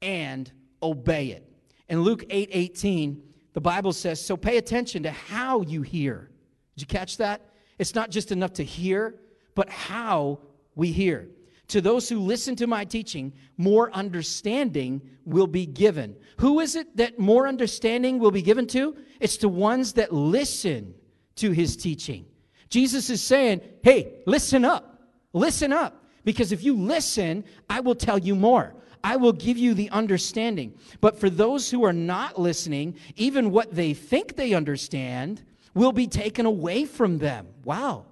and 0.00 0.52
obey 0.80 1.30
it. 1.30 1.52
In 1.88 2.02
Luke 2.02 2.22
8 2.30 2.50
18, 2.52 3.24
the 3.54 3.60
Bible 3.60 3.92
says, 3.92 4.24
So 4.24 4.36
pay 4.36 4.56
attention 4.56 5.02
to 5.02 5.10
how 5.10 5.62
you 5.62 5.82
hear. 5.82 6.30
Did 6.76 6.82
you 6.82 6.86
catch 6.86 7.16
that? 7.16 7.40
It's 7.76 7.96
not 7.96 8.10
just 8.10 8.30
enough 8.30 8.52
to 8.52 8.62
hear, 8.62 9.16
but 9.56 9.68
how 9.68 10.38
we 10.76 10.92
hear. 10.92 11.28
To 11.70 11.80
those 11.80 12.08
who 12.08 12.18
listen 12.18 12.56
to 12.56 12.66
my 12.66 12.84
teaching, 12.84 13.32
more 13.56 13.92
understanding 13.92 15.00
will 15.24 15.46
be 15.46 15.66
given. 15.66 16.16
Who 16.38 16.58
is 16.58 16.74
it 16.74 16.96
that 16.96 17.20
more 17.20 17.46
understanding 17.46 18.18
will 18.18 18.32
be 18.32 18.42
given 18.42 18.66
to? 18.68 18.96
It's 19.20 19.36
to 19.38 19.48
ones 19.48 19.92
that 19.92 20.12
listen 20.12 20.94
to 21.36 21.52
his 21.52 21.76
teaching. 21.76 22.26
Jesus 22.70 23.08
is 23.08 23.22
saying, 23.22 23.60
hey, 23.84 24.20
listen 24.26 24.64
up, 24.64 25.00
listen 25.32 25.72
up, 25.72 26.04
because 26.24 26.50
if 26.50 26.64
you 26.64 26.76
listen, 26.76 27.44
I 27.68 27.78
will 27.78 27.94
tell 27.94 28.18
you 28.18 28.34
more. 28.34 28.74
I 29.04 29.14
will 29.14 29.32
give 29.32 29.56
you 29.56 29.72
the 29.72 29.90
understanding. 29.90 30.74
But 31.00 31.20
for 31.20 31.30
those 31.30 31.70
who 31.70 31.84
are 31.84 31.92
not 31.92 32.38
listening, 32.38 32.96
even 33.14 33.52
what 33.52 33.72
they 33.72 33.94
think 33.94 34.34
they 34.34 34.54
understand 34.54 35.42
will 35.72 35.92
be 35.92 36.08
taken 36.08 36.46
away 36.46 36.84
from 36.84 37.18
them. 37.18 37.46
Wow. 37.64 38.06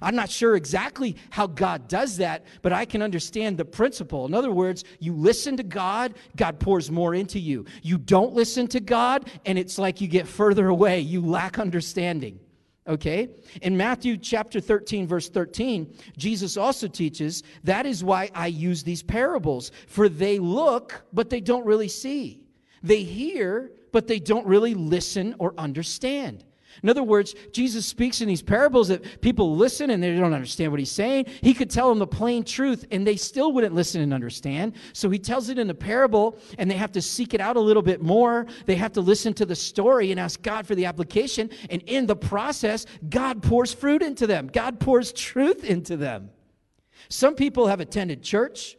I'm 0.00 0.14
not 0.14 0.30
sure 0.30 0.56
exactly 0.56 1.16
how 1.30 1.46
God 1.46 1.88
does 1.88 2.16
that, 2.18 2.44
but 2.62 2.72
I 2.72 2.84
can 2.84 3.02
understand 3.02 3.58
the 3.58 3.64
principle. 3.64 4.26
In 4.26 4.34
other 4.34 4.52
words, 4.52 4.84
you 4.98 5.14
listen 5.14 5.56
to 5.56 5.62
God, 5.62 6.14
God 6.36 6.60
pours 6.60 6.90
more 6.90 7.14
into 7.14 7.38
you. 7.38 7.64
You 7.82 7.98
don't 7.98 8.32
listen 8.32 8.66
to 8.68 8.80
God, 8.80 9.28
and 9.44 9.58
it's 9.58 9.78
like 9.78 10.00
you 10.00 10.08
get 10.08 10.28
further 10.28 10.68
away. 10.68 11.00
You 11.00 11.20
lack 11.24 11.58
understanding. 11.58 12.38
Okay? 12.86 13.28
In 13.62 13.76
Matthew 13.76 14.16
chapter 14.16 14.60
13, 14.60 15.06
verse 15.06 15.28
13, 15.28 15.94
Jesus 16.16 16.56
also 16.56 16.88
teaches 16.88 17.42
that 17.64 17.86
is 17.86 18.02
why 18.02 18.30
I 18.34 18.46
use 18.46 18.82
these 18.82 19.02
parables, 19.02 19.70
for 19.86 20.08
they 20.08 20.38
look, 20.38 21.04
but 21.12 21.30
they 21.30 21.40
don't 21.40 21.66
really 21.66 21.88
see. 21.88 22.40
They 22.82 23.02
hear, 23.02 23.72
but 23.92 24.06
they 24.06 24.18
don't 24.18 24.46
really 24.46 24.74
listen 24.74 25.34
or 25.38 25.54
understand. 25.58 26.44
In 26.82 26.88
other 26.88 27.02
words, 27.02 27.34
Jesus 27.52 27.84
speaks 27.84 28.20
in 28.20 28.28
these 28.28 28.42
parables 28.42 28.88
that 28.88 29.20
people 29.20 29.56
listen 29.56 29.90
and 29.90 30.02
they 30.02 30.16
don't 30.16 30.32
understand 30.32 30.70
what 30.70 30.80
he's 30.80 30.90
saying. 30.90 31.26
He 31.42 31.52
could 31.52 31.70
tell 31.70 31.88
them 31.88 31.98
the 31.98 32.06
plain 32.06 32.44
truth 32.44 32.86
and 32.90 33.06
they 33.06 33.16
still 33.16 33.52
wouldn't 33.52 33.74
listen 33.74 34.00
and 34.00 34.14
understand. 34.14 34.74
So 34.92 35.10
he 35.10 35.18
tells 35.18 35.48
it 35.48 35.58
in 35.58 35.68
a 35.70 35.74
parable 35.74 36.38
and 36.58 36.70
they 36.70 36.76
have 36.76 36.92
to 36.92 37.02
seek 37.02 37.34
it 37.34 37.40
out 37.40 37.56
a 37.56 37.60
little 37.60 37.82
bit 37.82 38.02
more. 38.02 38.46
They 38.66 38.76
have 38.76 38.92
to 38.92 39.00
listen 39.00 39.34
to 39.34 39.46
the 39.46 39.56
story 39.56 40.10
and 40.10 40.20
ask 40.20 40.40
God 40.42 40.66
for 40.66 40.74
the 40.74 40.86
application. 40.86 41.50
And 41.68 41.82
in 41.82 42.06
the 42.06 42.16
process, 42.16 42.86
God 43.08 43.42
pours 43.42 43.72
fruit 43.72 44.02
into 44.02 44.26
them, 44.26 44.46
God 44.46 44.80
pours 44.80 45.12
truth 45.12 45.64
into 45.64 45.96
them. 45.96 46.30
Some 47.08 47.34
people 47.34 47.66
have 47.66 47.80
attended 47.80 48.22
church. 48.22 48.76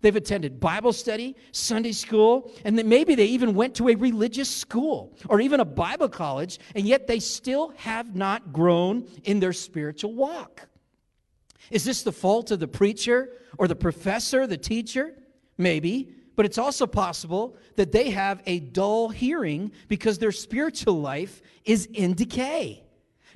They've 0.00 0.16
attended 0.16 0.60
Bible 0.60 0.92
study, 0.92 1.36
Sunday 1.52 1.92
school, 1.92 2.50
and 2.64 2.78
then 2.78 2.88
maybe 2.88 3.14
they 3.14 3.26
even 3.26 3.54
went 3.54 3.74
to 3.76 3.88
a 3.88 3.94
religious 3.94 4.48
school 4.48 5.14
or 5.28 5.40
even 5.40 5.60
a 5.60 5.64
Bible 5.64 6.08
college, 6.08 6.58
and 6.74 6.86
yet 6.86 7.06
they 7.06 7.20
still 7.20 7.72
have 7.76 8.16
not 8.16 8.52
grown 8.52 9.06
in 9.24 9.40
their 9.40 9.52
spiritual 9.52 10.14
walk. 10.14 10.68
Is 11.70 11.84
this 11.84 12.02
the 12.02 12.12
fault 12.12 12.50
of 12.50 12.60
the 12.60 12.68
preacher 12.68 13.30
or 13.58 13.68
the 13.68 13.76
professor, 13.76 14.46
the 14.46 14.56
teacher? 14.56 15.14
Maybe, 15.58 16.12
but 16.34 16.46
it's 16.46 16.58
also 16.58 16.86
possible 16.86 17.56
that 17.76 17.92
they 17.92 18.10
have 18.10 18.42
a 18.46 18.60
dull 18.60 19.10
hearing 19.10 19.72
because 19.88 20.18
their 20.18 20.32
spiritual 20.32 20.98
life 20.98 21.42
is 21.64 21.86
in 21.86 22.14
decay. 22.14 22.82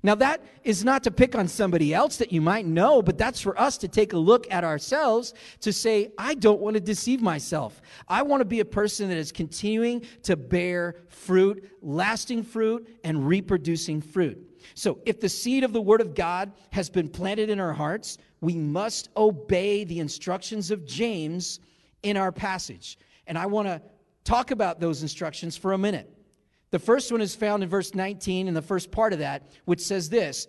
Now, 0.05 0.15
that 0.17 0.45
is 0.65 0.85
not 0.85 1.03
to 1.05 1.11
pick 1.11 1.35
on 1.35 1.49
somebody 1.49 1.95
else 1.95 2.19
that 2.19 2.31
you 2.31 2.43
might 2.43 2.67
know, 2.67 3.01
but 3.01 3.17
that's 3.17 3.41
for 3.41 3.59
us 3.59 3.79
to 3.79 3.89
take 3.89 4.13
a 4.13 4.19
look 4.19 4.47
at 4.51 4.63
ourselves 4.63 5.33
to 5.61 5.73
say, 5.73 6.13
I 6.19 6.35
don't 6.35 6.61
want 6.61 6.75
to 6.75 6.81
deceive 6.81 7.23
myself. 7.23 7.81
I 8.07 8.21
want 8.21 8.43
to 8.43 8.45
be 8.45 8.61
a 8.61 8.67
person 8.67 9.09
that 9.09 9.17
is 9.17 9.33
continuing 9.33 10.03
to 10.25 10.37
bear 10.37 10.97
fruit, 11.09 11.71
lasting 11.81 12.43
fruit, 12.43 12.87
and 13.03 13.27
reproducing 13.27 14.03
fruit. 14.03 14.39
So, 14.75 14.99
if 15.07 15.21
the 15.21 15.29
seed 15.29 15.65
of 15.65 15.73
the 15.73 15.81
Word 15.81 16.03
of 16.03 16.15
God 16.15 16.53
has 16.71 16.91
been 16.91 17.09
planted 17.09 17.49
in 17.49 17.59
our 17.59 17.73
hearts, 17.73 18.19
we 18.43 18.57
must 18.57 19.09
obey 19.17 19.85
the 19.85 20.01
instructions 20.01 20.71
of 20.71 20.85
James 20.85 21.61
in 22.03 22.19
our 22.19 22.31
passage. 22.31 22.99
And 23.27 23.39
I 23.39 23.47
want 23.47 23.69
to 23.69 23.81
talk 24.23 24.51
about 24.51 24.81
those 24.81 25.01
instructions 25.01 25.57
for 25.57 25.73
a 25.73 25.79
minute. 25.79 26.14
The 26.75 26.81
first 26.81 27.13
one 27.13 27.21
is 27.21 27.37
found 27.37 27.63
in 27.63 27.69
verse 27.69 27.95
19 27.95 28.49
in 28.49 28.53
the 28.53 28.61
first 28.61 28.91
part 28.91 29.13
of 29.13 29.21
that, 29.21 29.49
which 29.65 29.79
says 29.79 30.11
this 30.11 30.49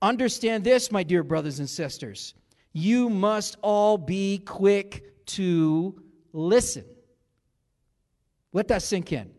Understand 0.00 0.62
this, 0.62 0.92
my 0.92 1.02
dear 1.02 1.24
brothers 1.24 1.58
and 1.58 1.68
sisters. 1.68 2.34
You 2.72 3.10
must 3.10 3.56
all 3.60 3.98
be 3.98 4.38
quick 4.38 5.26
to 5.26 6.00
listen. 6.32 6.84
Let 8.52 8.68
that 8.68 8.82
sink 8.82 9.10
in. 9.10 9.32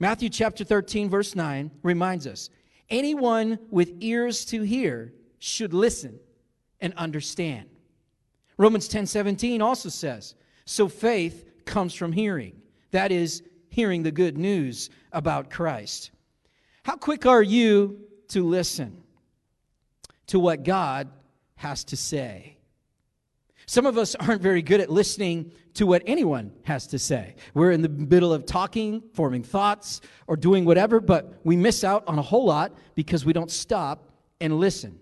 Matthew 0.00 0.28
chapter 0.28 0.64
13, 0.64 1.08
verse 1.08 1.36
9 1.36 1.70
reminds 1.84 2.26
us 2.26 2.50
anyone 2.90 3.60
with 3.70 3.92
ears 4.00 4.44
to 4.46 4.62
hear 4.62 5.14
should 5.38 5.72
listen 5.72 6.18
and 6.80 6.92
understand. 6.94 7.68
Romans 8.56 8.88
10 8.88 9.06
17 9.06 9.62
also 9.62 9.90
says, 9.90 10.34
So 10.64 10.88
faith 10.88 11.64
comes 11.66 11.94
from 11.94 12.10
hearing. 12.10 12.62
That 12.90 13.12
is, 13.12 13.44
hearing 13.72 14.02
the 14.02 14.12
good 14.12 14.36
news 14.36 14.90
about 15.12 15.48
Christ. 15.48 16.10
How 16.82 16.94
quick 16.94 17.24
are 17.24 17.42
you 17.42 18.00
to 18.28 18.46
listen 18.46 19.02
to 20.26 20.38
what 20.38 20.62
God 20.62 21.08
has 21.54 21.82
to 21.84 21.96
say? 21.96 22.58
Some 23.64 23.86
of 23.86 23.96
us 23.96 24.14
aren't 24.14 24.42
very 24.42 24.60
good 24.60 24.82
at 24.82 24.90
listening 24.90 25.52
to 25.72 25.86
what 25.86 26.02
anyone 26.04 26.52
has 26.64 26.86
to 26.88 26.98
say. 26.98 27.34
We're 27.54 27.70
in 27.70 27.80
the 27.80 27.88
middle 27.88 28.34
of 28.34 28.44
talking, 28.44 29.02
forming 29.14 29.42
thoughts, 29.42 30.02
or 30.26 30.36
doing 30.36 30.66
whatever, 30.66 31.00
but 31.00 31.40
we 31.42 31.56
miss 31.56 31.82
out 31.82 32.04
on 32.06 32.18
a 32.18 32.22
whole 32.22 32.44
lot 32.44 32.76
because 32.94 33.24
we 33.24 33.32
don't 33.32 33.50
stop 33.50 34.10
and 34.38 34.58
listen. 34.60 35.00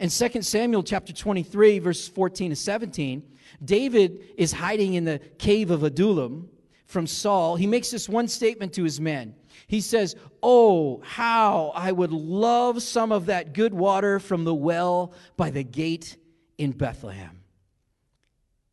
In 0.00 0.08
2 0.08 0.40
Samuel 0.40 0.82
chapter 0.82 1.12
23, 1.12 1.78
verse 1.78 2.08
14 2.08 2.50
to 2.50 2.56
17, 2.56 3.22
David 3.62 4.32
is 4.38 4.52
hiding 4.52 4.94
in 4.94 5.04
the 5.04 5.18
cave 5.36 5.70
of 5.70 5.82
Adullam 5.82 6.48
from 6.88 7.06
Saul, 7.06 7.56
he 7.56 7.66
makes 7.66 7.90
this 7.90 8.08
one 8.08 8.28
statement 8.28 8.72
to 8.72 8.82
his 8.82 8.98
men. 8.98 9.34
He 9.66 9.82
says, 9.82 10.16
Oh, 10.42 11.02
how 11.04 11.70
I 11.74 11.92
would 11.92 12.12
love 12.12 12.82
some 12.82 13.12
of 13.12 13.26
that 13.26 13.52
good 13.52 13.74
water 13.74 14.18
from 14.18 14.44
the 14.44 14.54
well 14.54 15.12
by 15.36 15.50
the 15.50 15.62
gate 15.62 16.16
in 16.56 16.72
Bethlehem. 16.72 17.42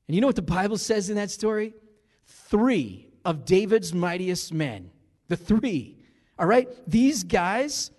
And 0.08 0.16
you 0.16 0.22
know 0.22 0.28
what 0.28 0.38
the 0.38 0.42
Bible 0.42 0.78
says 0.78 1.10
in 1.10 1.18
that 1.18 1.30
story? 1.30 1.74
Three 2.26 3.10
of 3.26 3.44
David's 3.44 3.94
mightiest 3.94 4.54
men, 4.54 4.92
the 5.28 5.36
three, 5.36 5.98
all 6.40 6.48
right? 6.48 6.70
These 6.88 7.26
guys, 7.26 7.92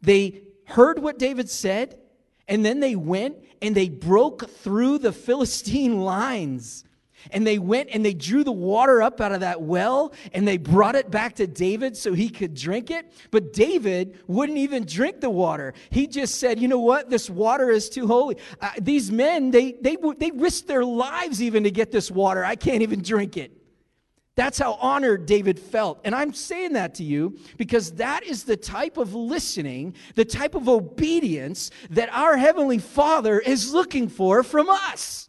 they 0.00 0.42
heard 0.66 1.00
what 1.00 1.18
David 1.18 1.50
said, 1.50 1.98
and 2.46 2.64
then 2.64 2.78
they 2.78 2.94
went 2.94 3.38
and 3.60 3.74
they 3.74 3.88
broke 3.88 4.48
through 4.48 4.98
the 4.98 5.12
Philistine 5.12 6.00
lines 6.04 6.84
and 7.30 7.46
they 7.46 7.58
went 7.58 7.90
and 7.92 8.04
they 8.04 8.14
drew 8.14 8.44
the 8.44 8.52
water 8.52 9.02
up 9.02 9.20
out 9.20 9.32
of 9.32 9.40
that 9.40 9.62
well 9.62 10.12
and 10.32 10.46
they 10.46 10.56
brought 10.56 10.94
it 10.94 11.10
back 11.10 11.34
to 11.36 11.46
David 11.46 11.96
so 11.96 12.12
he 12.12 12.28
could 12.28 12.54
drink 12.54 12.90
it. 12.90 13.12
But 13.30 13.52
David 13.52 14.18
wouldn't 14.26 14.58
even 14.58 14.84
drink 14.84 15.20
the 15.20 15.30
water. 15.30 15.74
He 15.90 16.06
just 16.06 16.36
said, 16.36 16.60
You 16.60 16.68
know 16.68 16.80
what? 16.80 17.10
This 17.10 17.28
water 17.28 17.70
is 17.70 17.88
too 17.88 18.06
holy. 18.06 18.36
Uh, 18.60 18.70
these 18.80 19.10
men, 19.10 19.50
they, 19.50 19.72
they, 19.72 19.96
they 20.18 20.30
risked 20.30 20.66
their 20.66 20.84
lives 20.84 21.42
even 21.42 21.64
to 21.64 21.70
get 21.70 21.90
this 21.90 22.10
water. 22.10 22.44
I 22.44 22.56
can't 22.56 22.82
even 22.82 23.02
drink 23.02 23.36
it. 23.36 23.52
That's 24.36 24.58
how 24.58 24.74
honored 24.74 25.26
David 25.26 25.60
felt. 25.60 26.00
And 26.04 26.14
I'm 26.14 26.32
saying 26.32 26.72
that 26.72 26.96
to 26.96 27.04
you 27.04 27.38
because 27.56 27.92
that 27.92 28.24
is 28.24 28.44
the 28.44 28.56
type 28.56 28.96
of 28.96 29.14
listening, 29.14 29.94
the 30.16 30.24
type 30.24 30.56
of 30.56 30.68
obedience 30.68 31.70
that 31.90 32.08
our 32.12 32.36
Heavenly 32.36 32.78
Father 32.78 33.38
is 33.38 33.72
looking 33.72 34.08
for 34.08 34.42
from 34.42 34.68
us. 34.68 35.28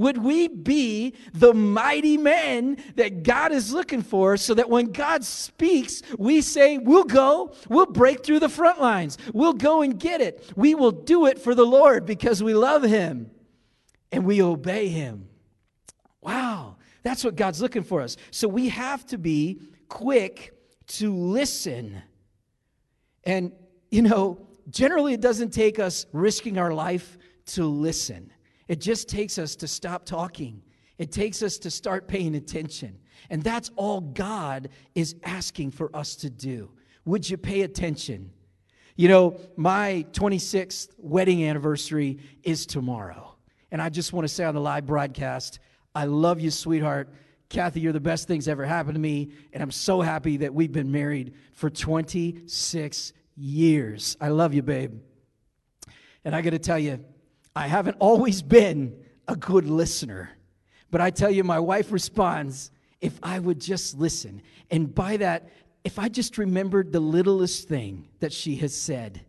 Would 0.00 0.16
we 0.16 0.48
be 0.48 1.12
the 1.34 1.52
mighty 1.52 2.16
men 2.16 2.78
that 2.94 3.22
God 3.22 3.52
is 3.52 3.70
looking 3.70 4.00
for 4.00 4.38
so 4.38 4.54
that 4.54 4.70
when 4.70 4.92
God 4.92 5.22
speaks, 5.26 6.00
we 6.16 6.40
say, 6.40 6.78
We'll 6.78 7.04
go, 7.04 7.52
we'll 7.68 7.84
break 7.84 8.24
through 8.24 8.40
the 8.40 8.48
front 8.48 8.80
lines, 8.80 9.18
we'll 9.34 9.52
go 9.52 9.82
and 9.82 10.00
get 10.00 10.22
it. 10.22 10.50
We 10.56 10.74
will 10.74 10.90
do 10.90 11.26
it 11.26 11.38
for 11.38 11.54
the 11.54 11.66
Lord 11.66 12.06
because 12.06 12.42
we 12.42 12.54
love 12.54 12.82
Him 12.82 13.30
and 14.10 14.24
we 14.24 14.40
obey 14.40 14.88
Him. 14.88 15.28
Wow, 16.22 16.76
that's 17.02 17.22
what 17.22 17.36
God's 17.36 17.60
looking 17.60 17.82
for 17.82 18.00
us. 18.00 18.16
So 18.30 18.48
we 18.48 18.70
have 18.70 19.04
to 19.08 19.18
be 19.18 19.60
quick 19.90 20.54
to 20.86 21.14
listen. 21.14 22.00
And, 23.24 23.52
you 23.90 24.00
know, 24.00 24.48
generally 24.70 25.12
it 25.12 25.20
doesn't 25.20 25.50
take 25.50 25.78
us 25.78 26.06
risking 26.14 26.56
our 26.56 26.72
life 26.72 27.18
to 27.48 27.66
listen. 27.66 28.32
It 28.70 28.80
just 28.80 29.08
takes 29.08 29.36
us 29.36 29.56
to 29.56 29.66
stop 29.66 30.06
talking. 30.06 30.62
It 30.96 31.10
takes 31.10 31.42
us 31.42 31.58
to 31.58 31.72
start 31.72 32.06
paying 32.06 32.36
attention. 32.36 33.00
And 33.28 33.42
that's 33.42 33.68
all 33.74 34.00
God 34.00 34.68
is 34.94 35.16
asking 35.24 35.72
for 35.72 35.90
us 35.94 36.14
to 36.16 36.30
do. 36.30 36.70
Would 37.04 37.28
you 37.28 37.36
pay 37.36 37.62
attention? 37.62 38.30
You 38.94 39.08
know, 39.08 39.40
my 39.56 40.06
26th 40.12 40.90
wedding 40.98 41.44
anniversary 41.44 42.20
is 42.44 42.64
tomorrow. 42.64 43.34
And 43.72 43.82
I 43.82 43.88
just 43.88 44.12
want 44.12 44.28
to 44.28 44.32
say 44.32 44.44
on 44.44 44.54
the 44.54 44.60
live 44.60 44.86
broadcast, 44.86 45.58
I 45.92 46.04
love 46.04 46.38
you, 46.38 46.52
sweetheart. 46.52 47.12
Kathy, 47.48 47.80
you're 47.80 47.92
the 47.92 47.98
best 47.98 48.28
things 48.28 48.46
ever 48.46 48.64
happened 48.64 48.94
to 48.94 49.00
me. 49.00 49.32
And 49.52 49.64
I'm 49.64 49.72
so 49.72 50.00
happy 50.00 50.36
that 50.36 50.54
we've 50.54 50.70
been 50.70 50.92
married 50.92 51.34
for 51.54 51.70
26 51.70 53.12
years. 53.34 54.16
I 54.20 54.28
love 54.28 54.54
you, 54.54 54.62
babe. 54.62 54.94
And 56.24 56.36
I 56.36 56.40
got 56.40 56.50
to 56.50 56.60
tell 56.60 56.78
you, 56.78 57.04
I 57.60 57.66
haven't 57.66 57.98
always 57.98 58.40
been 58.40 58.96
a 59.28 59.36
good 59.36 59.66
listener. 59.66 60.30
But 60.90 61.02
I 61.02 61.10
tell 61.10 61.30
you, 61.30 61.44
my 61.44 61.58
wife 61.58 61.92
responds, 61.92 62.70
if 63.02 63.18
I 63.22 63.38
would 63.38 63.60
just 63.60 63.98
listen. 63.98 64.40
And 64.70 64.94
by 64.94 65.18
that, 65.18 65.50
if 65.84 65.98
I 65.98 66.08
just 66.08 66.38
remembered 66.38 66.90
the 66.90 67.00
littlest 67.00 67.68
thing 67.68 68.08
that 68.20 68.32
she 68.32 68.56
has 68.56 68.74
said, 68.74 69.26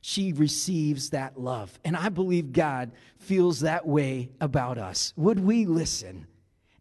she 0.00 0.32
receives 0.32 1.10
that 1.10 1.38
love. 1.38 1.78
And 1.84 1.96
I 1.96 2.08
believe 2.08 2.52
God 2.52 2.90
feels 3.18 3.60
that 3.60 3.86
way 3.86 4.30
about 4.40 4.78
us. 4.78 5.12
Would 5.14 5.38
we 5.38 5.64
listen 5.64 6.26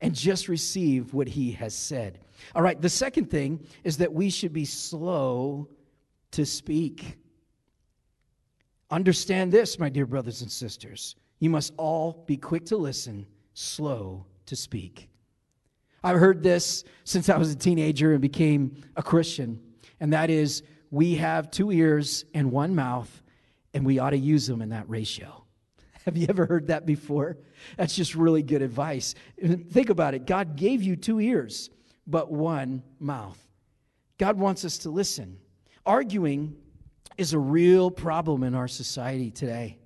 and 0.02 0.16
just 0.16 0.48
receive 0.48 1.14
what 1.14 1.28
He 1.28 1.52
has 1.52 1.76
said? 1.76 2.18
All 2.56 2.64
right, 2.64 2.82
the 2.82 2.90
second 2.90 3.30
thing 3.30 3.64
is 3.84 3.98
that 3.98 4.14
we 4.14 4.32
should 4.32 4.52
be 4.52 4.66
slow 4.66 5.70
to 6.32 6.44
speak. 6.44 7.18
Understand 8.90 9.52
this, 9.52 9.80
my 9.80 9.90
dear 9.90 10.06
brothers 10.06 10.42
and 10.42 10.52
sisters. 10.52 11.16
You 11.40 11.50
must 11.50 11.74
all 11.78 12.24
be 12.26 12.38
quick 12.38 12.66
to 12.68 12.78
listen, 12.78 13.26
slow 13.54 14.26
to 14.46 14.56
speak. 14.56 15.10
I've 16.04 16.20
heard 16.20 16.42
this 16.42 16.84
since 17.04 17.28
I 17.28 17.38
was 17.38 17.52
a 17.52 17.56
teenager 17.56 18.14
and 18.14 18.22
became 18.22 18.84
a 18.96 19.04
Christian, 19.04 19.62
and 20.00 20.14
that 20.14 20.30
is 20.30 20.64
we 20.90 21.16
have 21.16 21.52
two 21.52 21.72
ears 21.72 22.24
and 22.34 22.52
one 22.52 22.76
mouth, 22.76 23.24
and 23.74 23.86
we 23.86 24.00
ought 24.00 24.12
to 24.12 24.18
use 24.18 24.48
them 24.48 24.62
in 24.62 24.70
that 24.70 24.90
ratio. 24.90 25.44
Have 26.06 26.16
you 26.16 26.28
ever 26.30 26.46
heard 26.46 26.68
that 26.68 26.86
before? 26.86 27.38
That's 27.76 27.96
just 27.96 28.16
really 28.16 28.42
good 28.42 28.62
advice. 28.62 29.16
Think 29.70 29.90
about 29.90 30.14
it 30.14 30.26
God 30.26 30.56
gave 30.56 30.82
you 30.82 30.96
two 30.96 31.20
ears, 31.20 31.70
but 32.06 32.32
one 32.32 32.84
mouth. 33.00 33.38
God 34.18 34.38
wants 34.38 34.64
us 34.64 34.78
to 34.80 34.90
listen. 34.90 35.38
Arguing 35.86 36.56
is 37.18 37.34
a 37.34 37.40
real 37.40 37.90
problem 37.92 38.44
in 38.44 38.56
our 38.56 38.68
society 38.68 39.32
today. 39.32 39.80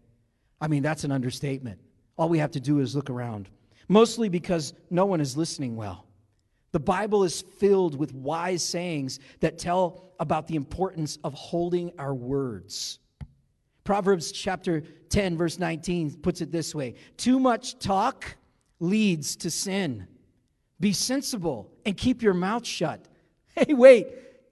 I 0.60 0.68
mean, 0.68 0.84
that's 0.84 1.04
an 1.04 1.12
understatement. 1.12 1.80
All 2.18 2.30
we 2.30 2.40
have 2.40 2.52
to 2.52 2.60
do 2.60 2.80
is 2.80 2.96
look 2.96 3.10
around, 3.10 3.50
mostly 3.88 4.30
because 4.30 4.74
no 4.90 5.06
one 5.06 5.22
is 5.22 5.36
listening 5.36 5.76
well. 5.76 6.06
The 6.72 6.80
Bible 6.80 7.24
is 7.24 7.42
filled 7.42 7.98
with 7.98 8.14
wise 8.14 8.64
sayings 8.64 9.20
that 9.40 9.58
tell 9.58 10.14
about 10.20 10.48
the 10.48 10.56
importance 10.56 11.18
of 11.24 11.34
holding 11.34 11.92
our 11.98 12.14
words. 12.14 13.00
Proverbs 13.84 14.32
chapter 14.32 14.82
10, 15.10 15.38
verse 15.38 15.58
19 15.58 16.18
puts 16.18 16.42
it 16.42 16.52
this 16.52 16.76
way 16.76 16.96
Too 17.18 17.40
much 17.40 17.80
talk 17.80 18.36
leads 18.80 19.36
to 19.38 19.52
sin. 19.52 20.08
Be 20.80 20.94
sensible 20.94 21.72
and 21.86 21.96
keep 21.96 22.22
your 22.22 22.34
mouth 22.34 22.66
shut. 22.66 23.08
Hey, 23.54 23.74
wait, 23.74 24.08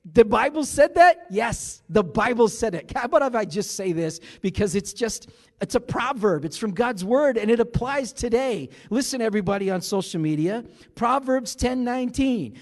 the 0.06 0.26
Bible 0.26 0.64
said 0.64 0.96
that? 0.96 1.26
Yes, 1.30 1.84
the 1.90 2.04
Bible 2.04 2.48
said 2.48 2.74
it. 2.74 2.92
How 2.96 3.04
about 3.06 3.22
if 3.22 3.36
I 3.36 3.46
just 3.46 3.76
say 3.76 3.92
this 3.92 4.20
because 4.42 4.76
it's 4.76 4.94
just 4.94 5.30
it's 5.62 5.76
a 5.76 5.80
proverb. 5.80 6.46
It's 6.46 6.58
from 6.58 6.72
God's 6.72 7.04
word 7.04 7.38
and 7.38 7.52
it 7.52 7.60
applies 7.60 8.14
today. 8.14 8.70
Listen 8.90 9.22
everybody 9.22 9.70
on 9.70 9.82
social 9.82 10.22
media. 10.22 10.64
Proverbs 10.96 11.56
10:19. 11.56 12.56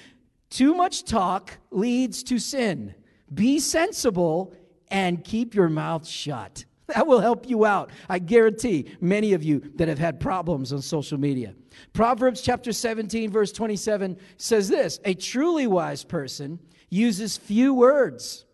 Too 0.49 0.73
much 0.73 1.03
talk 1.03 1.57
leads 1.71 2.23
to 2.23 2.39
sin. 2.39 2.95
Be 3.33 3.59
sensible 3.59 4.53
and 4.89 5.23
keep 5.23 5.53
your 5.53 5.69
mouth 5.69 6.07
shut. 6.07 6.65
That 6.95 7.05
will 7.05 7.19
help 7.19 7.49
you 7.49 7.65
out. 7.65 7.91
I 8.07 8.19
guarantee 8.19 8.95
many 9.01 9.33
of 9.33 9.43
you 9.43 9.71
that 9.75 9.89
have 9.89 9.99
had 9.99 10.21
problems 10.21 10.71
on 10.71 10.81
social 10.81 11.19
media. 11.19 11.53
Proverbs 11.91 12.41
chapter 12.41 12.71
17 12.71 13.29
verse 13.29 13.51
27 13.51 14.17
says 14.37 14.69
this, 14.69 14.99
a 15.03 15.13
truly 15.13 15.67
wise 15.67 16.05
person 16.05 16.59
uses 16.89 17.35
few 17.35 17.73
words. 17.73 18.45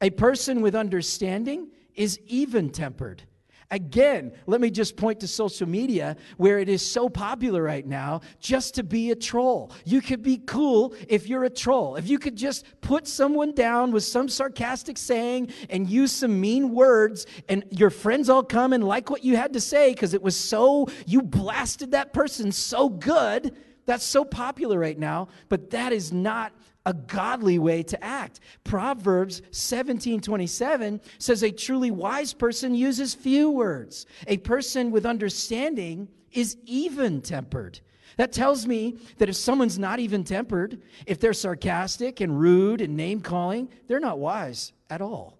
A 0.00 0.10
person 0.10 0.60
with 0.60 0.74
understanding 0.74 1.68
is 1.94 2.18
even 2.26 2.70
tempered. 2.70 3.22
Again, 3.70 4.32
let 4.46 4.62
me 4.62 4.70
just 4.70 4.96
point 4.96 5.20
to 5.20 5.28
social 5.28 5.68
media 5.68 6.16
where 6.38 6.58
it 6.58 6.70
is 6.70 6.80
so 6.80 7.10
popular 7.10 7.62
right 7.62 7.86
now 7.86 8.22
just 8.40 8.74
to 8.76 8.82
be 8.82 9.10
a 9.10 9.14
troll. 9.14 9.72
You 9.84 10.00
could 10.00 10.22
be 10.22 10.38
cool 10.38 10.94
if 11.06 11.28
you're 11.28 11.44
a 11.44 11.50
troll. 11.50 11.96
If 11.96 12.08
you 12.08 12.18
could 12.18 12.34
just 12.34 12.64
put 12.80 13.06
someone 13.06 13.54
down 13.54 13.92
with 13.92 14.04
some 14.04 14.26
sarcastic 14.30 14.96
saying 14.96 15.52
and 15.68 15.88
use 15.88 16.12
some 16.12 16.40
mean 16.40 16.72
words, 16.72 17.26
and 17.50 17.62
your 17.70 17.90
friends 17.90 18.30
all 18.30 18.42
come 18.42 18.72
and 18.72 18.82
like 18.82 19.10
what 19.10 19.22
you 19.22 19.36
had 19.36 19.52
to 19.52 19.60
say 19.60 19.92
because 19.92 20.14
it 20.14 20.22
was 20.22 20.34
so, 20.34 20.88
you 21.04 21.20
blasted 21.20 21.90
that 21.90 22.14
person 22.14 22.50
so 22.50 22.88
good. 22.88 23.54
That's 23.84 24.04
so 24.04 24.24
popular 24.24 24.78
right 24.78 24.98
now, 24.98 25.28
but 25.50 25.70
that 25.70 25.92
is 25.92 26.10
not 26.10 26.52
a 26.88 26.94
godly 26.94 27.58
way 27.58 27.82
to 27.82 28.02
act. 28.02 28.40
Proverbs 28.64 29.42
17 29.50 30.22
27 30.22 31.00
says, 31.18 31.42
A 31.42 31.52
truly 31.52 31.90
wise 31.90 32.32
person 32.32 32.74
uses 32.74 33.14
few 33.14 33.50
words. 33.50 34.06
A 34.26 34.38
person 34.38 34.90
with 34.90 35.04
understanding 35.04 36.08
is 36.32 36.56
even 36.64 37.20
tempered. 37.20 37.80
That 38.16 38.32
tells 38.32 38.66
me 38.66 38.96
that 39.18 39.28
if 39.28 39.36
someone's 39.36 39.78
not 39.78 40.00
even 40.00 40.24
tempered, 40.24 40.80
if 41.06 41.20
they're 41.20 41.34
sarcastic 41.34 42.20
and 42.22 42.40
rude 42.40 42.80
and 42.80 42.96
name 42.96 43.20
calling, 43.20 43.68
they're 43.86 44.00
not 44.00 44.18
wise 44.18 44.72
at 44.88 45.02
all. 45.02 45.38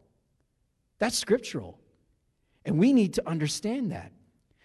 That's 0.98 1.16
scriptural. 1.16 1.78
And 2.66 2.78
we 2.78 2.92
need 2.92 3.14
to 3.14 3.26
understand 3.26 3.92
that. 3.92 4.12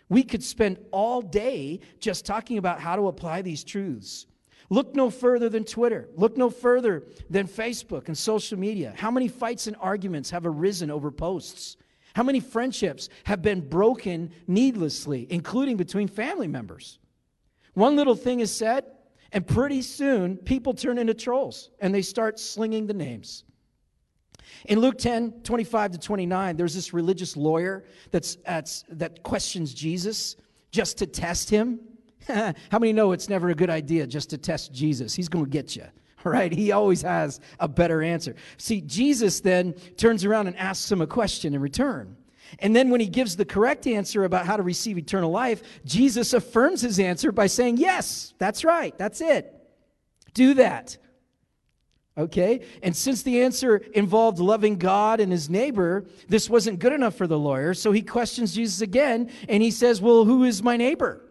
We 0.09 0.23
could 0.23 0.43
spend 0.43 0.79
all 0.91 1.21
day 1.21 1.79
just 1.99 2.25
talking 2.25 2.57
about 2.57 2.81
how 2.81 2.97
to 2.97 3.07
apply 3.07 3.41
these 3.41 3.63
truths. 3.63 4.27
Look 4.69 4.95
no 4.95 5.09
further 5.09 5.49
than 5.49 5.65
Twitter. 5.65 6.09
Look 6.15 6.37
no 6.37 6.49
further 6.49 7.03
than 7.29 7.47
Facebook 7.47 8.07
and 8.07 8.17
social 8.17 8.57
media. 8.57 8.93
How 8.97 9.11
many 9.11 9.27
fights 9.27 9.67
and 9.67 9.75
arguments 9.79 10.29
have 10.31 10.45
arisen 10.45 10.89
over 10.89 11.11
posts? 11.11 11.77
How 12.15 12.23
many 12.23 12.39
friendships 12.39 13.09
have 13.23 13.41
been 13.41 13.61
broken 13.61 14.31
needlessly, 14.47 15.27
including 15.29 15.77
between 15.77 16.07
family 16.07 16.47
members? 16.47 16.99
One 17.73 17.95
little 17.95 18.15
thing 18.15 18.39
is 18.39 18.53
said, 18.53 18.85
and 19.31 19.45
pretty 19.45 19.81
soon 19.81 20.37
people 20.37 20.73
turn 20.73 20.99
into 20.99 21.15
trolls 21.15 21.71
and 21.79 21.93
they 21.93 22.03
start 22.03 22.39
slinging 22.39 22.85
the 22.85 22.93
names. 22.93 23.43
In 24.65 24.79
Luke 24.79 24.99
10, 24.99 25.41
25 25.43 25.91
to 25.91 25.97
29, 25.97 26.55
there's 26.55 26.75
this 26.75 26.93
religious 26.93 27.35
lawyer 27.35 27.83
that's, 28.11 28.35
that's, 28.45 28.85
that 28.89 29.23
questions 29.23 29.73
Jesus 29.73 30.35
just 30.71 30.99
to 30.99 31.07
test 31.07 31.49
him. 31.49 31.79
How 32.71 32.79
many 32.79 32.93
know 32.93 33.11
it's 33.11 33.29
never 33.29 33.49
a 33.49 33.55
good 33.55 33.69
idea 33.69 34.07
just 34.07 34.29
to 34.31 34.37
test 34.37 34.73
Jesus? 34.73 35.13
He's 35.13 35.29
going 35.29 35.45
to 35.45 35.51
get 35.51 35.75
you. 35.75 35.85
Right? 36.25 36.53
He 36.53 36.71
always 36.71 37.01
has 37.01 37.41
a 37.59 37.67
better 37.67 38.01
answer. 38.01 38.35
See, 38.55 38.79
Jesus 38.79 39.41
then 39.41 39.73
turns 39.97 40.23
around 40.23 40.47
and 40.47 40.55
asks 40.55 40.89
him 40.89 41.01
a 41.01 41.05
question 41.05 41.53
in 41.53 41.59
return. 41.59 42.15
And 42.59 42.73
then 42.73 42.89
when 42.89 43.01
he 43.01 43.07
gives 43.07 43.35
the 43.35 43.43
correct 43.43 43.87
answer 43.87 44.23
about 44.23 44.45
how 44.45 44.55
to 44.55 44.63
receive 44.63 44.97
eternal 44.97 45.31
life, 45.31 45.61
Jesus 45.83 46.31
affirms 46.31 46.79
his 46.79 46.97
answer 46.97 47.33
by 47.33 47.47
saying, 47.47 47.75
Yes, 47.75 48.33
that's 48.37 48.63
right, 48.63 48.97
that's 48.97 49.19
it. 49.19 49.53
Do 50.33 50.53
that. 50.53 50.95
Okay? 52.17 52.61
And 52.83 52.95
since 52.95 53.23
the 53.23 53.41
answer 53.41 53.77
involved 53.77 54.39
loving 54.39 54.77
God 54.77 55.19
and 55.19 55.31
his 55.31 55.49
neighbor, 55.49 56.05
this 56.27 56.49
wasn't 56.49 56.79
good 56.79 56.93
enough 56.93 57.15
for 57.15 57.25
the 57.25 57.39
lawyer. 57.39 57.73
So 57.73 57.91
he 57.91 58.01
questions 58.01 58.53
Jesus 58.53 58.81
again 58.81 59.31
and 59.49 59.63
he 59.63 59.71
says, 59.71 60.01
Well, 60.01 60.25
who 60.25 60.43
is 60.43 60.61
my 60.61 60.77
neighbor? 60.77 61.22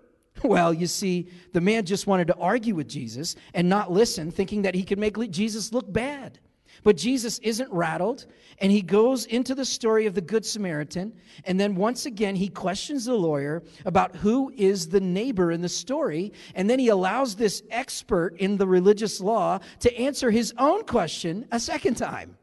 Well, 0.44 0.74
you 0.74 0.86
see, 0.86 1.28
the 1.52 1.60
man 1.60 1.84
just 1.84 2.06
wanted 2.06 2.26
to 2.28 2.36
argue 2.36 2.74
with 2.74 2.88
Jesus 2.88 3.36
and 3.54 3.68
not 3.68 3.92
listen, 3.92 4.30
thinking 4.30 4.62
that 4.62 4.74
he 4.74 4.82
could 4.84 4.98
make 4.98 5.16
Jesus 5.30 5.72
look 5.72 5.92
bad. 5.92 6.38
But 6.84 6.96
Jesus 6.96 7.38
isn't 7.40 7.70
rattled, 7.70 8.26
and 8.58 8.72
he 8.72 8.82
goes 8.82 9.26
into 9.26 9.54
the 9.54 9.64
story 9.64 10.06
of 10.06 10.14
the 10.14 10.20
Good 10.20 10.44
Samaritan. 10.44 11.12
And 11.44 11.60
then 11.60 11.76
once 11.76 12.06
again, 12.06 12.34
he 12.34 12.48
questions 12.48 13.04
the 13.04 13.14
lawyer 13.14 13.62
about 13.84 14.16
who 14.16 14.52
is 14.56 14.88
the 14.88 15.00
neighbor 15.00 15.52
in 15.52 15.60
the 15.60 15.68
story. 15.68 16.32
And 16.54 16.68
then 16.68 16.78
he 16.78 16.88
allows 16.88 17.36
this 17.36 17.62
expert 17.70 18.36
in 18.38 18.56
the 18.56 18.66
religious 18.66 19.20
law 19.20 19.60
to 19.80 19.96
answer 19.96 20.30
his 20.30 20.52
own 20.58 20.84
question 20.84 21.46
a 21.52 21.60
second 21.60 21.96
time. 21.96 22.36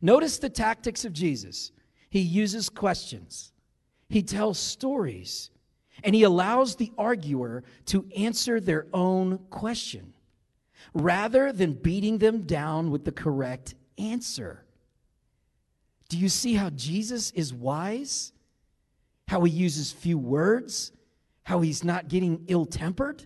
Notice 0.00 0.38
the 0.38 0.50
tactics 0.50 1.04
of 1.04 1.12
Jesus. 1.12 1.72
He 2.08 2.20
uses 2.20 2.68
questions, 2.68 3.52
he 4.08 4.22
tells 4.22 4.58
stories, 4.58 5.50
and 6.06 6.14
he 6.14 6.22
allows 6.22 6.76
the 6.76 6.92
arguer 6.96 7.64
to 7.86 8.06
answer 8.16 8.60
their 8.60 8.86
own 8.94 9.38
question 9.50 10.14
rather 10.94 11.52
than 11.52 11.72
beating 11.72 12.18
them 12.18 12.42
down 12.42 12.92
with 12.92 13.04
the 13.04 13.10
correct 13.10 13.74
answer. 13.98 14.64
Do 16.08 16.16
you 16.16 16.28
see 16.28 16.54
how 16.54 16.70
Jesus 16.70 17.32
is 17.32 17.52
wise? 17.52 18.32
How 19.26 19.42
he 19.42 19.50
uses 19.50 19.90
few 19.90 20.16
words? 20.16 20.92
How 21.42 21.60
he's 21.60 21.82
not 21.82 22.06
getting 22.06 22.44
ill 22.46 22.66
tempered? 22.66 23.24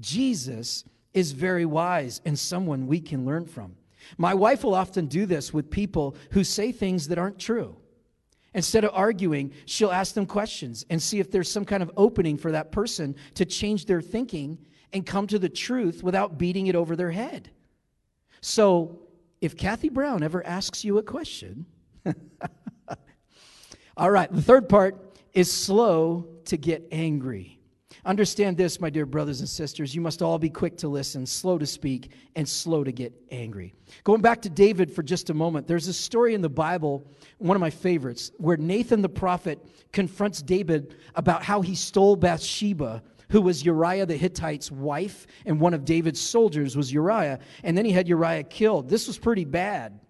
Jesus 0.00 0.84
is 1.14 1.30
very 1.30 1.64
wise 1.64 2.20
and 2.24 2.36
someone 2.36 2.88
we 2.88 3.00
can 3.00 3.24
learn 3.24 3.46
from. 3.46 3.76
My 4.18 4.34
wife 4.34 4.64
will 4.64 4.74
often 4.74 5.06
do 5.06 5.26
this 5.26 5.54
with 5.54 5.70
people 5.70 6.16
who 6.32 6.42
say 6.42 6.72
things 6.72 7.06
that 7.06 7.18
aren't 7.18 7.38
true. 7.38 7.76
Instead 8.54 8.84
of 8.84 8.90
arguing, 8.94 9.52
she'll 9.64 9.92
ask 9.92 10.14
them 10.14 10.26
questions 10.26 10.84
and 10.90 11.00
see 11.00 11.20
if 11.20 11.30
there's 11.30 11.50
some 11.50 11.64
kind 11.64 11.82
of 11.82 11.90
opening 11.96 12.36
for 12.36 12.50
that 12.50 12.72
person 12.72 13.14
to 13.34 13.44
change 13.44 13.86
their 13.86 14.00
thinking 14.00 14.58
and 14.92 15.06
come 15.06 15.26
to 15.28 15.38
the 15.38 15.48
truth 15.48 16.02
without 16.02 16.36
beating 16.36 16.66
it 16.66 16.74
over 16.74 16.96
their 16.96 17.12
head. 17.12 17.50
So, 18.40 18.98
if 19.40 19.56
Kathy 19.56 19.88
Brown 19.88 20.22
ever 20.22 20.44
asks 20.44 20.84
you 20.84 20.98
a 20.98 21.02
question, 21.02 21.66
all 23.96 24.10
right, 24.10 24.30
the 24.32 24.42
third 24.42 24.68
part 24.68 25.18
is 25.32 25.50
slow 25.50 26.26
to 26.46 26.56
get 26.56 26.88
angry. 26.90 27.59
Understand 28.04 28.56
this, 28.56 28.80
my 28.80 28.88
dear 28.88 29.06
brothers 29.06 29.40
and 29.40 29.48
sisters. 29.48 29.94
You 29.94 30.00
must 30.00 30.22
all 30.22 30.38
be 30.38 30.48
quick 30.48 30.76
to 30.78 30.88
listen, 30.88 31.26
slow 31.26 31.58
to 31.58 31.66
speak, 31.66 32.12
and 32.34 32.48
slow 32.48 32.82
to 32.82 32.92
get 32.92 33.12
angry. 33.30 33.74
Going 34.04 34.22
back 34.22 34.40
to 34.42 34.50
David 34.50 34.90
for 34.90 35.02
just 35.02 35.30
a 35.30 35.34
moment, 35.34 35.66
there's 35.66 35.88
a 35.88 35.92
story 35.92 36.34
in 36.34 36.40
the 36.40 36.48
Bible, 36.48 37.04
one 37.38 37.56
of 37.56 37.60
my 37.60 37.70
favorites, 37.70 38.32
where 38.38 38.56
Nathan 38.56 39.02
the 39.02 39.08
prophet 39.08 39.58
confronts 39.92 40.40
David 40.40 40.96
about 41.14 41.42
how 41.42 41.60
he 41.60 41.74
stole 41.74 42.16
Bathsheba, 42.16 43.02
who 43.28 43.42
was 43.42 43.64
Uriah 43.64 44.06
the 44.06 44.16
Hittite's 44.16 44.72
wife, 44.72 45.26
and 45.46 45.60
one 45.60 45.74
of 45.74 45.84
David's 45.84 46.20
soldiers 46.20 46.76
was 46.76 46.92
Uriah. 46.92 47.38
And 47.62 47.76
then 47.76 47.84
he 47.84 47.92
had 47.92 48.08
Uriah 48.08 48.44
killed. 48.44 48.88
This 48.88 49.06
was 49.06 49.18
pretty 49.18 49.44
bad. 49.44 50.00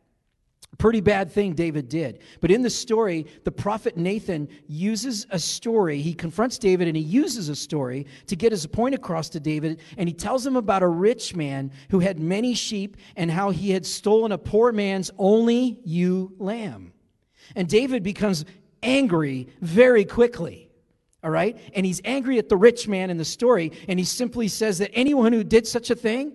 Pretty 0.81 1.03
bad 1.03 1.31
thing 1.31 1.53
David 1.53 1.90
did. 1.90 2.21
But 2.40 2.51
in 2.51 2.62
the 2.62 2.71
story, 2.71 3.27
the 3.45 3.53
prophet 3.53 3.99
Nathan 3.99 4.49
uses 4.66 5.27
a 5.29 5.38
story. 5.38 6.01
He 6.01 6.14
confronts 6.14 6.57
David 6.57 6.88
and 6.88 6.97
he 6.97 7.03
uses 7.03 7.51
a 7.51 7.55
story 7.55 8.07
to 8.29 8.35
get 8.35 8.51
his 8.51 8.66
point 8.66 8.95
across 8.95 9.29
to 9.29 9.40
David. 9.40 9.83
And 9.99 10.09
he 10.09 10.14
tells 10.14 10.47
him 10.47 10.57
about 10.57 10.83
a 10.83 10.88
rich 10.88 11.37
man 11.37 11.71
who 11.90 11.99
had 11.99 12.19
many 12.19 12.55
sheep 12.55 12.97
and 13.14 13.31
how 13.31 13.51
he 13.51 13.73
had 13.73 13.85
stolen 13.85 14.33
a 14.33 14.38
poor 14.38 14.73
man's 14.73 15.11
only 15.19 15.81
ewe 15.85 16.33
lamb. 16.38 16.95
And 17.55 17.69
David 17.69 18.03
becomes 18.03 18.47
angry 18.83 19.49
very 19.61 20.07
quickly. 20.07 20.71
All 21.23 21.31
right? 21.31 21.59
And 21.75 21.85
he's 21.85 22.01
angry 22.07 22.38
at 22.38 22.49
the 22.49 22.57
rich 22.57 22.88
man 22.88 23.11
in 23.11 23.19
the 23.19 23.25
story. 23.27 23.71
And 23.87 23.99
he 23.99 24.07
simply 24.07 24.49
says 24.49 24.79
that 24.79 24.93
anyone 24.95 25.35
who 25.35 25.45
did 25.45 25.66
such 25.66 25.90
a 25.90 25.95
thing 25.95 26.33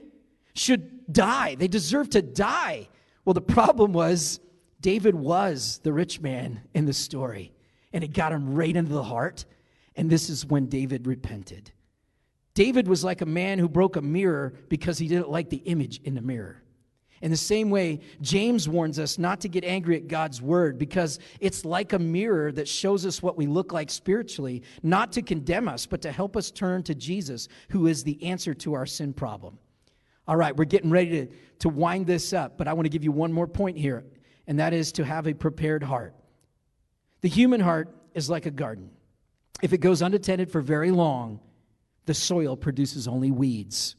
should 0.53 1.11
die. 1.11 1.55
They 1.55 1.67
deserve 1.67 2.11
to 2.11 2.21
die. 2.21 2.89
Well, 3.25 3.33
the 3.33 3.41
problem 3.41 3.91
was 3.91 4.39
David 4.79 5.15
was 5.15 5.79
the 5.83 5.91
rich 5.91 6.21
man 6.21 6.61
in 6.73 6.85
the 6.85 6.93
story, 6.93 7.51
and 7.91 8.03
it 8.03 8.13
got 8.13 8.31
him 8.31 8.53
right 8.53 8.75
into 8.75 8.93
the 8.93 9.03
heart. 9.03 9.45
And 9.95 10.09
this 10.09 10.29
is 10.29 10.45
when 10.45 10.67
David 10.67 11.07
repented. 11.07 11.71
David 12.53 12.87
was 12.87 13.03
like 13.03 13.21
a 13.21 13.25
man 13.25 13.59
who 13.59 13.67
broke 13.67 13.95
a 13.95 14.01
mirror 14.01 14.53
because 14.69 14.97
he 14.97 15.07
didn't 15.07 15.29
like 15.29 15.49
the 15.49 15.57
image 15.57 16.01
in 16.03 16.15
the 16.15 16.21
mirror. 16.21 16.61
In 17.21 17.31
the 17.31 17.37
same 17.37 17.69
way, 17.69 18.01
James 18.21 18.67
warns 18.69 18.99
us 18.99 19.17
not 19.17 19.41
to 19.41 19.49
get 19.49 19.63
angry 19.63 19.95
at 19.95 20.07
God's 20.07 20.41
word 20.41 20.77
because 20.77 21.17
it's 21.39 21.65
like 21.65 21.93
a 21.93 21.99
mirror 21.99 22.51
that 22.51 22.67
shows 22.67 23.05
us 23.05 23.21
what 23.23 23.37
we 23.37 23.47
look 23.47 23.73
like 23.73 23.89
spiritually, 23.89 24.63
not 24.83 25.11
to 25.13 25.21
condemn 25.21 25.67
us, 25.67 25.85
but 25.85 26.01
to 26.01 26.11
help 26.11 26.37
us 26.37 26.51
turn 26.51 26.83
to 26.83 26.93
Jesus, 26.93 27.47
who 27.69 27.87
is 27.87 28.03
the 28.03 28.21
answer 28.23 28.53
to 28.53 28.73
our 28.73 28.85
sin 28.85 29.13
problem. 29.13 29.57
All 30.27 30.35
right, 30.35 30.55
we're 30.55 30.65
getting 30.65 30.89
ready 30.89 31.09
to, 31.09 31.27
to 31.59 31.69
wind 31.69 32.07
this 32.07 32.33
up, 32.33 32.57
but 32.57 32.67
I 32.67 32.73
want 32.73 32.85
to 32.85 32.89
give 32.89 33.03
you 33.03 33.11
one 33.11 33.31
more 33.31 33.47
point 33.47 33.77
here, 33.77 34.03
and 34.47 34.59
that 34.59 34.73
is 34.73 34.91
to 34.93 35.05
have 35.05 35.27
a 35.27 35.33
prepared 35.33 35.83
heart. 35.83 36.15
The 37.21 37.29
human 37.29 37.61
heart 37.61 37.95
is 38.13 38.29
like 38.29 38.45
a 38.45 38.51
garden. 38.51 38.89
If 39.61 39.73
it 39.73 39.77
goes 39.79 40.01
unattended 40.01 40.51
for 40.51 40.61
very 40.61 40.91
long, 40.91 41.39
the 42.05 42.13
soil 42.13 42.55
produces 42.57 43.07
only 43.07 43.31
weeds. 43.31 43.95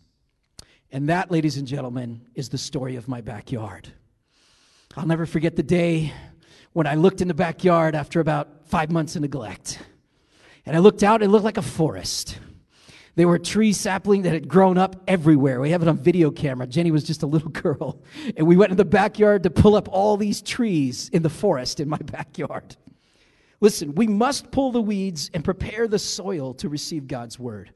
And 0.93 1.09
that, 1.09 1.31
ladies 1.31 1.57
and 1.57 1.67
gentlemen, 1.67 2.23
is 2.35 2.49
the 2.49 2.59
story 2.59 2.97
of 2.97 3.09
my 3.09 3.21
backyard. 3.21 3.93
I'll 4.97 5.07
never 5.07 5.27
forget 5.27 5.57
the 5.57 5.63
day 5.63 6.13
when 6.73 6.87
I 6.87 6.95
looked 6.95 7.21
in 7.21 7.29
the 7.29 7.35
backyard 7.35 7.95
after 7.95 8.21
about 8.21 8.69
five 8.69 8.91
months 8.91 9.17
of 9.17 9.23
neglect. 9.23 9.79
And 10.65 10.77
I 10.77 10.79
looked 10.79 11.03
out, 11.03 11.23
it 11.23 11.29
looked 11.29 11.45
like 11.45 11.57
a 11.57 11.63
forest. 11.63 12.39
There 13.17 13.27
were 13.27 13.39
tree 13.39 13.73
sapling 13.73 14.23
that 14.23 14.35
had 14.35 14.47
grown 14.47 14.77
up 14.77 15.03
everywhere. 15.09 15.59
We 15.59 15.71
have 15.71 15.81
it 15.81 15.89
on 15.89 15.97
video 15.97 16.31
camera. 16.31 16.67
Jenny 16.67 16.91
was 16.91 17.03
just 17.03 17.23
a 17.23 17.27
little 17.27 17.49
girl. 17.65 18.03
And 18.37 18.47
we 18.47 18.57
went 18.57 18.71
in 18.71 18.77
the 18.77 18.85
backyard 18.85 19.43
to 19.45 19.51
pull 19.51 19.75
up 19.75 19.89
all 19.89 20.17
these 20.19 20.43
trees 20.43 21.09
in 21.09 21.23
the 21.23 21.31
forest 21.31 21.81
in 21.81 21.89
my 21.89 21.97
backyard. 22.05 22.77
Listen, 23.61 23.95
we 23.95 24.07
must 24.07 24.51
pull 24.51 24.71
the 24.71 24.83
weeds 24.83 25.31
and 25.33 25.43
prepare 25.43 25.89
the 25.89 25.99
soil 25.99 26.53
to 26.55 26.69
receive 26.69 27.07
God's 27.07 27.39
word. 27.39 27.73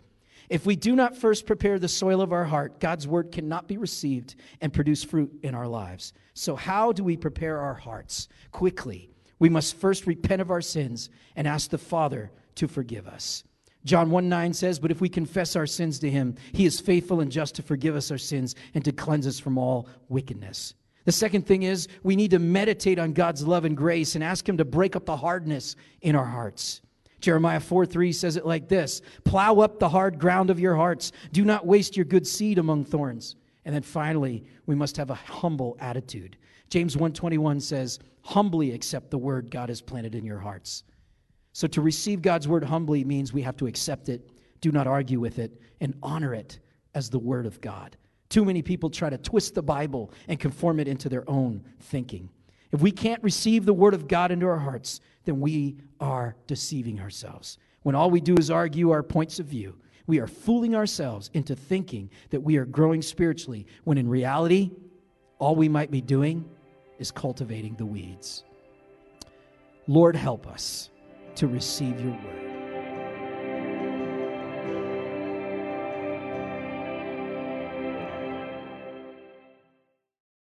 If 0.50 0.66
we 0.66 0.76
do 0.76 0.94
not 0.94 1.16
first 1.16 1.46
prepare 1.46 1.78
the 1.78 1.88
soil 1.88 2.20
of 2.20 2.32
our 2.32 2.44
heart, 2.44 2.78
God's 2.78 3.08
word 3.08 3.32
cannot 3.32 3.66
be 3.66 3.78
received 3.78 4.34
and 4.60 4.72
produce 4.72 5.02
fruit 5.02 5.32
in 5.42 5.54
our 5.54 5.68
lives. 5.68 6.12
So, 6.34 6.56
how 6.56 6.92
do 6.92 7.04
we 7.04 7.16
prepare 7.16 7.58
our 7.60 7.74
hearts? 7.74 8.28
Quickly, 8.50 9.10
we 9.38 9.48
must 9.48 9.76
first 9.76 10.06
repent 10.06 10.42
of 10.42 10.50
our 10.50 10.60
sins 10.60 11.08
and 11.36 11.46
ask 11.46 11.70
the 11.70 11.78
Father 11.78 12.32
to 12.56 12.66
forgive 12.66 13.06
us. 13.06 13.44
John 13.84 14.10
1 14.10 14.28
9 14.28 14.52
says, 14.52 14.78
But 14.78 14.90
if 14.90 15.00
we 15.00 15.08
confess 15.08 15.56
our 15.56 15.66
sins 15.66 15.98
to 16.00 16.10
him, 16.10 16.36
he 16.52 16.66
is 16.66 16.80
faithful 16.80 17.20
and 17.20 17.32
just 17.32 17.54
to 17.56 17.62
forgive 17.62 17.96
us 17.96 18.10
our 18.10 18.18
sins 18.18 18.54
and 18.74 18.84
to 18.84 18.92
cleanse 18.92 19.26
us 19.26 19.38
from 19.38 19.58
all 19.58 19.88
wickedness. 20.08 20.74
The 21.06 21.12
second 21.12 21.46
thing 21.46 21.62
is 21.62 21.88
we 22.02 22.16
need 22.16 22.30
to 22.32 22.38
meditate 22.38 22.98
on 22.98 23.14
God's 23.14 23.46
love 23.46 23.64
and 23.64 23.76
grace 23.76 24.14
and 24.14 24.22
ask 24.22 24.48
him 24.48 24.58
to 24.58 24.64
break 24.64 24.96
up 24.96 25.06
the 25.06 25.16
hardness 25.16 25.76
in 26.02 26.14
our 26.14 26.26
hearts. 26.26 26.82
Jeremiah 27.20 27.60
4 27.60 27.86
3 27.86 28.12
says 28.12 28.36
it 28.36 28.46
like 28.46 28.68
this 28.68 29.02
Plow 29.24 29.60
up 29.60 29.78
the 29.78 29.88
hard 29.88 30.18
ground 30.18 30.50
of 30.50 30.60
your 30.60 30.76
hearts. 30.76 31.12
Do 31.32 31.44
not 31.44 31.66
waste 31.66 31.96
your 31.96 32.04
good 32.04 32.26
seed 32.26 32.58
among 32.58 32.84
thorns. 32.84 33.36
And 33.64 33.74
then 33.74 33.82
finally, 33.82 34.44
we 34.66 34.74
must 34.74 34.96
have 34.96 35.10
a 35.10 35.14
humble 35.14 35.76
attitude. 35.80 36.36
James 36.70 36.96
1:21 36.96 37.60
says, 37.60 37.98
"Humbly 38.22 38.72
accept 38.72 39.10
the 39.10 39.18
word 39.18 39.50
God 39.50 39.68
has 39.68 39.82
planted 39.82 40.14
in 40.14 40.24
your 40.24 40.38
hearts." 40.38 40.84
So 41.52 41.66
to 41.68 41.80
receive 41.80 42.22
God's 42.22 42.46
word 42.46 42.64
humbly 42.64 43.04
means 43.04 43.32
we 43.32 43.42
have 43.42 43.56
to 43.56 43.66
accept 43.66 44.08
it, 44.08 44.30
do 44.60 44.70
not 44.70 44.86
argue 44.86 45.20
with 45.20 45.38
it, 45.38 45.60
and 45.80 45.94
honor 46.02 46.34
it 46.34 46.60
as 46.94 47.10
the 47.10 47.18
word 47.18 47.46
of 47.46 47.60
God. 47.60 47.96
Too 48.28 48.44
many 48.44 48.62
people 48.62 48.90
try 48.90 49.10
to 49.10 49.18
twist 49.18 49.54
the 49.54 49.62
Bible 49.62 50.12
and 50.28 50.38
conform 50.38 50.78
it 50.78 50.86
into 50.86 51.08
their 51.08 51.28
own 51.28 51.64
thinking. 51.80 52.28
If 52.70 52.80
we 52.80 52.92
can't 52.92 53.22
receive 53.24 53.64
the 53.64 53.74
word 53.74 53.94
of 53.94 54.06
God 54.06 54.30
into 54.30 54.46
our 54.46 54.58
hearts, 54.58 55.00
then 55.24 55.40
we 55.40 55.78
are 55.98 56.36
deceiving 56.46 57.00
ourselves. 57.00 57.58
When 57.82 57.96
all 57.96 58.10
we 58.10 58.20
do 58.20 58.36
is 58.36 58.50
argue 58.50 58.90
our 58.90 59.02
points 59.02 59.40
of 59.40 59.46
view, 59.46 59.76
we 60.06 60.20
are 60.20 60.28
fooling 60.28 60.76
ourselves 60.76 61.30
into 61.34 61.56
thinking 61.56 62.10
that 62.30 62.40
we 62.40 62.56
are 62.56 62.64
growing 62.64 63.02
spiritually, 63.02 63.66
when 63.84 63.98
in 63.98 64.08
reality, 64.08 64.70
all 65.38 65.56
we 65.56 65.68
might 65.68 65.90
be 65.90 66.00
doing 66.00 66.48
is 66.98 67.10
cultivating 67.10 67.74
the 67.76 67.86
weeds. 67.86 68.44
Lord, 69.88 70.14
help 70.14 70.46
us 70.46 70.90
to 71.40 71.46
receive 71.46 71.98
your 71.98 72.10
word. 72.10 72.49